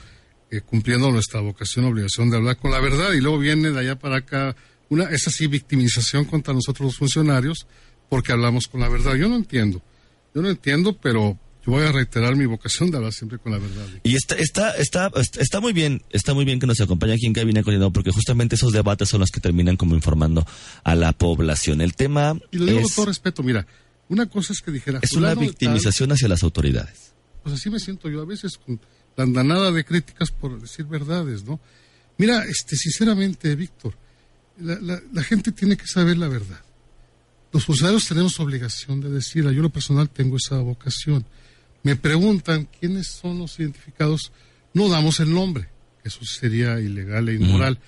eh, 0.50 0.60
cumpliendo 0.60 1.10
nuestra 1.10 1.40
vocación, 1.40 1.84
obligación 1.86 2.30
de 2.30 2.36
hablar 2.36 2.56
con 2.56 2.70
la 2.70 2.80
verdad 2.80 3.12
y 3.12 3.20
luego 3.20 3.38
viene 3.38 3.70
de 3.70 3.80
allá 3.80 3.98
para 3.98 4.18
acá 4.18 4.56
una, 4.88 5.04
esa 5.04 5.30
sí, 5.30 5.46
victimización 5.46 6.24
contra 6.24 6.54
nosotros 6.54 6.86
los 6.86 6.96
funcionarios 6.96 7.66
porque 8.08 8.32
hablamos 8.32 8.68
con 8.68 8.80
la 8.80 8.88
verdad. 8.88 9.14
Yo 9.16 9.28
no 9.28 9.36
entiendo, 9.36 9.82
yo 10.34 10.40
no 10.40 10.48
entiendo, 10.48 10.96
pero 10.96 11.38
voy 11.66 11.84
a 11.84 11.92
reiterar 11.92 12.36
mi 12.36 12.46
vocación 12.46 12.90
de 12.90 12.96
hablar 12.96 13.12
siempre 13.12 13.38
con 13.38 13.52
la 13.52 13.58
verdad. 13.58 13.86
Y 14.02 14.14
está, 14.14 14.36
está, 14.36 14.70
está, 14.72 15.10
está 15.38 15.60
muy 15.60 15.72
bien, 15.72 16.02
está 16.10 16.34
muy 16.34 16.44
bien 16.44 16.58
que 16.60 16.66
nos 16.66 16.80
acompañe 16.80 17.14
aquí 17.14 17.26
en 17.26 17.32
Cabina 17.32 17.62
Coordinador, 17.62 17.92
porque 17.92 18.10
justamente 18.10 18.54
esos 18.54 18.72
debates 18.72 19.08
son 19.08 19.20
los 19.20 19.30
que 19.30 19.40
terminan 19.40 19.76
como 19.76 19.94
informando 19.94 20.46
a 20.84 20.94
la 20.94 21.12
población. 21.12 21.80
El 21.80 21.94
tema. 21.94 22.38
Y 22.50 22.58
lo 22.58 22.66
digo 22.66 22.82
con 22.82 22.92
todo 22.92 23.06
respeto, 23.06 23.42
mira, 23.42 23.66
una 24.08 24.26
cosa 24.26 24.52
es 24.52 24.60
que 24.60 24.70
dijera. 24.70 25.00
Es 25.02 25.12
una 25.12 25.34
victimización 25.34 26.12
hacia 26.12 26.28
las 26.28 26.42
autoridades. 26.42 27.12
Pues 27.42 27.54
así 27.54 27.70
me 27.70 27.78
siento 27.80 28.08
yo 28.08 28.22
a 28.22 28.24
veces 28.24 28.56
con 28.58 28.80
la 29.16 29.24
andanada 29.24 29.70
de 29.70 29.84
críticas 29.84 30.30
por 30.30 30.60
decir 30.60 30.86
verdades, 30.86 31.44
¿no? 31.44 31.60
Mira, 32.16 32.44
este, 32.44 32.76
sinceramente, 32.76 33.54
Víctor, 33.54 33.94
la, 34.60 35.00
la 35.12 35.22
gente 35.22 35.52
tiene 35.52 35.76
que 35.76 35.86
saber 35.86 36.16
la 36.16 36.28
verdad. 36.28 36.60
Los 37.52 37.64
funcionarios 37.64 38.06
tenemos 38.06 38.38
obligación 38.40 39.00
de 39.00 39.10
decirla. 39.10 39.52
Yo, 39.52 39.62
lo 39.62 39.70
personal, 39.70 40.10
tengo 40.10 40.36
esa 40.36 40.58
vocación 40.58 41.24
me 41.88 41.96
preguntan 41.96 42.68
quiénes 42.78 43.06
son 43.06 43.38
los 43.38 43.58
identificados, 43.58 44.30
no 44.74 44.90
damos 44.90 45.20
el 45.20 45.32
nombre, 45.32 45.70
eso 46.04 46.20
sería 46.22 46.78
ilegal 46.80 47.30
e 47.30 47.36
inmoral, 47.36 47.78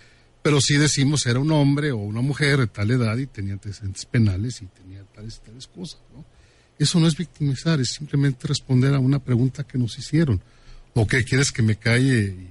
pero 0.40 0.58
sí 0.58 0.78
decimos 0.78 1.26
era 1.26 1.38
un 1.38 1.52
hombre 1.52 1.92
o 1.92 1.98
una 1.98 2.22
mujer 2.22 2.60
de 2.60 2.66
tal 2.66 2.90
edad 2.90 3.18
y 3.18 3.26
tenía 3.26 3.52
antecedentes 3.52 4.06
penales 4.06 4.62
y 4.62 4.66
tenía 4.68 5.04
tales 5.14 5.42
tales 5.42 5.66
cosas, 5.66 6.00
¿no? 6.14 6.24
Eso 6.78 6.98
no 6.98 7.06
es 7.06 7.14
victimizar, 7.14 7.78
es 7.78 7.90
simplemente 7.90 8.48
responder 8.48 8.94
a 8.94 9.00
una 9.00 9.22
pregunta 9.22 9.64
que 9.64 9.76
nos 9.76 9.98
hicieron. 9.98 10.40
¿O 10.94 11.06
qué 11.06 11.22
quieres 11.24 11.52
que 11.52 11.60
me 11.60 11.76
calle 11.76 12.48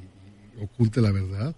y 0.57 0.61
oculte 0.61 1.01
la 1.01 1.11
verdad? 1.11 1.55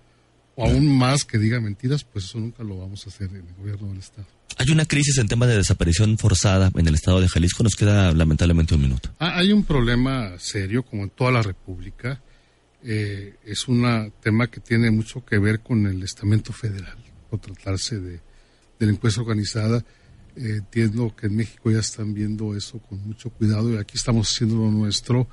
O 0.62 0.66
aún 0.66 0.98
más 0.98 1.24
que 1.24 1.38
diga 1.38 1.60
mentiras, 1.60 2.04
pues 2.04 2.26
eso 2.26 2.40
nunca 2.40 2.64
lo 2.64 2.78
vamos 2.78 3.06
a 3.06 3.10
hacer 3.10 3.30
en 3.30 3.48
el 3.48 3.54
gobierno 3.56 3.88
del 3.90 3.98
Estado. 3.98 4.28
Hay 4.58 4.70
una 4.70 4.86
crisis 4.86 5.18
en 5.18 5.28
tema 5.28 5.48
de 5.48 5.58
desaparición 5.58 6.18
forzada 6.18 6.72
en 6.76 6.88
el 6.88 6.94
estado 6.94 7.20
de 7.20 7.28
Jalisco. 7.28 7.64
Nos 7.64 7.76
queda 7.76 8.12
lamentablemente 8.14 8.76
un 8.76 8.82
minuto. 8.82 9.10
Ah, 9.18 9.38
hay 9.38 9.52
un 9.52 9.64
problema 9.64 10.38
serio, 10.38 10.84
como 10.84 11.04
en 11.04 11.10
toda 11.10 11.32
la 11.32 11.42
República. 11.42 12.22
Eh, 12.84 13.38
es 13.44 13.68
un 13.68 14.14
tema 14.22 14.48
que 14.48 14.60
tiene 14.60 14.92
mucho 14.92 15.26
que 15.26 15.40
ver 15.40 15.62
con 15.62 15.88
el 15.88 16.04
estamento 16.04 16.54
federal, 16.54 16.98
por 17.30 17.40
tratarse 17.40 18.00
de 18.00 18.20
delincuencia 18.80 19.22
organizada. 19.22 19.84
Eh, 20.36 20.58
entiendo 20.58 21.16
que 21.16 21.28
en 21.28 21.38
México 21.38 21.72
ya 21.72 21.80
están 21.80 22.14
viendo 22.14 22.56
eso 22.56 22.80
con 22.80 23.06
mucho 23.06 23.30
cuidado 23.32 23.74
y 23.74 23.78
aquí 23.78 23.98
estamos 23.98 24.32
haciendo 24.32 24.58
lo 24.58 24.72
nuestro, 24.72 25.28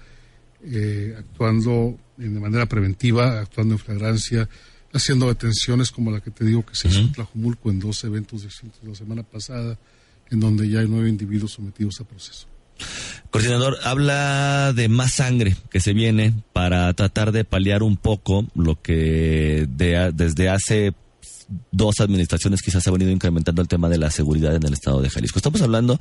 eh, 0.65 1.15
actuando 1.19 1.99
de 2.17 2.29
manera 2.29 2.67
preventiva, 2.67 3.41
actuando 3.41 3.75
en 3.75 3.79
flagrancia, 3.79 4.49
haciendo 4.93 5.29
detenciones 5.29 5.91
como 5.91 6.11
la 6.11 6.21
que 6.21 6.31
te 6.31 6.45
digo 6.45 6.65
que 6.65 6.75
se 6.75 6.89
hizo 6.89 7.01
en 7.01 7.13
Tlajumulco 7.13 7.71
en 7.71 7.79
dos 7.79 8.03
eventos 8.05 8.43
distintos 8.43 8.81
la 8.85 8.95
semana 8.95 9.23
pasada, 9.23 9.79
en 10.31 10.41
donde 10.41 10.69
ya 10.69 10.81
hay 10.81 10.89
nueve 10.89 11.09
individuos 11.09 11.53
sometidos 11.53 12.01
a 12.01 12.05
proceso. 12.05 12.47
Coordinador, 13.31 13.77
habla 13.83 14.73
de 14.73 14.89
más 14.89 15.15
sangre 15.15 15.57
que 15.71 15.81
se 15.81 15.93
viene 15.93 16.33
para 16.53 16.93
tratar 16.95 17.33
de 17.33 17.45
paliar 17.45 17.83
un 17.83 17.97
poco 17.97 18.47
lo 18.55 18.81
que 18.81 19.67
desde 19.69 20.49
hace 20.49 20.95
dos 21.71 22.01
administraciones 22.01 22.63
quizás 22.63 22.83
se 22.83 22.91
ha 22.91 22.93
venido 22.93 23.11
incrementando 23.11 23.63
el 23.63 23.69
tema 23.69 23.89
de 23.89 23.99
la 23.99 24.11
seguridad 24.11 24.55
en 24.55 24.65
el 24.65 24.73
estado 24.73 25.03
de 25.03 25.11
Jalisco. 25.11 25.39
Estamos 25.39 25.63
hablando 25.63 25.99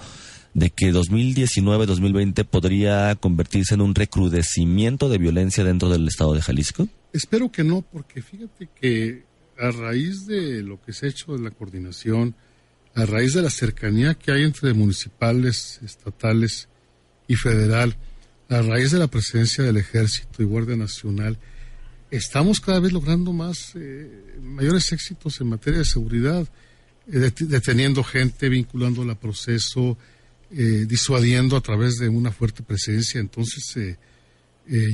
de 0.53 0.69
que 0.69 0.93
2019-2020 0.93 2.45
podría 2.45 3.15
convertirse 3.15 3.75
en 3.75 3.81
un 3.81 3.95
recrudecimiento 3.95 5.09
de 5.09 5.17
violencia 5.17 5.63
dentro 5.63 5.89
del 5.89 6.07
estado 6.07 6.33
de 6.33 6.41
Jalisco. 6.41 6.87
Espero 7.17 7.51
que 7.51 7.63
no, 7.63 7.81
porque 7.81 8.21
fíjate 8.21 8.69
que 8.79 9.23
a 9.57 9.71
raíz 9.71 10.27
de 10.27 10.61
lo 10.61 10.79
que 10.79 10.93
se 10.93 11.07
ha 11.07 11.09
hecho 11.09 11.35
de 11.35 11.41
la 11.41 11.49
coordinación, 11.49 12.35
a 12.93 13.07
raíz 13.07 13.33
de 13.33 13.41
la 13.41 13.49
cercanía 13.49 14.13
que 14.13 14.31
hay 14.31 14.43
entre 14.43 14.71
municipales, 14.75 15.79
estatales 15.83 16.69
y 17.27 17.35
federal, 17.35 17.97
a 18.49 18.61
raíz 18.61 18.91
de 18.91 18.99
la 18.99 19.07
presencia 19.07 19.63
del 19.63 19.77
Ejército 19.77 20.43
y 20.43 20.45
Guardia 20.45 20.75
Nacional, 20.75 21.39
estamos 22.11 22.59
cada 22.59 22.79
vez 22.79 22.93
logrando 22.93 23.33
más 23.33 23.71
eh, 23.73 24.35
mayores 24.39 24.91
éxitos 24.91 25.41
en 25.41 25.47
materia 25.47 25.79
de 25.79 25.85
seguridad, 25.85 26.47
eh, 27.11 27.31
deteniendo 27.39 28.03
gente, 28.03 28.47
vinculándola 28.47 29.13
al 29.13 29.19
proceso, 29.19 29.97
eh, 30.51 30.85
disuadiendo 30.87 31.57
a 31.57 31.61
través 31.61 31.95
de 31.95 32.09
una 32.09 32.31
fuerte 32.31 32.61
presencia. 32.61 33.19
Entonces, 33.19 33.97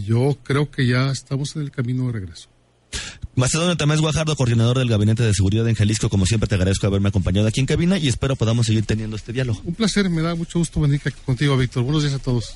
yo 0.06 0.38
creo 0.44 0.70
que 0.70 0.88
ya 0.88 1.12
estamos 1.12 1.56
en 1.56 1.64
el 1.64 1.72
camino 1.72 2.08
de 2.08 2.14
regreso. 2.14 2.50
Macedonio 3.36 3.76
Tamés 3.76 4.00
Guajardo, 4.00 4.36
coordinador 4.36 4.78
del 4.78 4.90
Gabinete 4.90 5.24
de 5.24 5.34
Seguridad 5.34 5.68
en 5.68 5.74
Jalisco, 5.74 6.08
como 6.08 6.28
siempre 6.28 6.48
te 6.48 6.54
agradezco 6.54 6.86
haberme 6.86 7.10
acompañado 7.10 7.48
aquí 7.48 7.60
en 7.60 7.66
cabina 7.66 7.98
y 7.98 8.08
espero 8.08 8.36
podamos 8.36 8.68
seguir 8.68 8.86
teniendo 8.86 9.16
este 9.16 9.34
diálogo. 9.34 9.60
Un 9.66 9.74
placer, 9.74 10.08
me 10.10 10.22
da 10.22 10.36
mucho 10.36 10.60
gusto 10.60 10.80
venir 10.80 11.02
aquí 11.04 11.18
contigo, 11.26 11.58
Víctor. 11.58 11.82
Buenos 11.82 12.04
días 12.04 12.14
a 12.14 12.20
todos. 12.20 12.52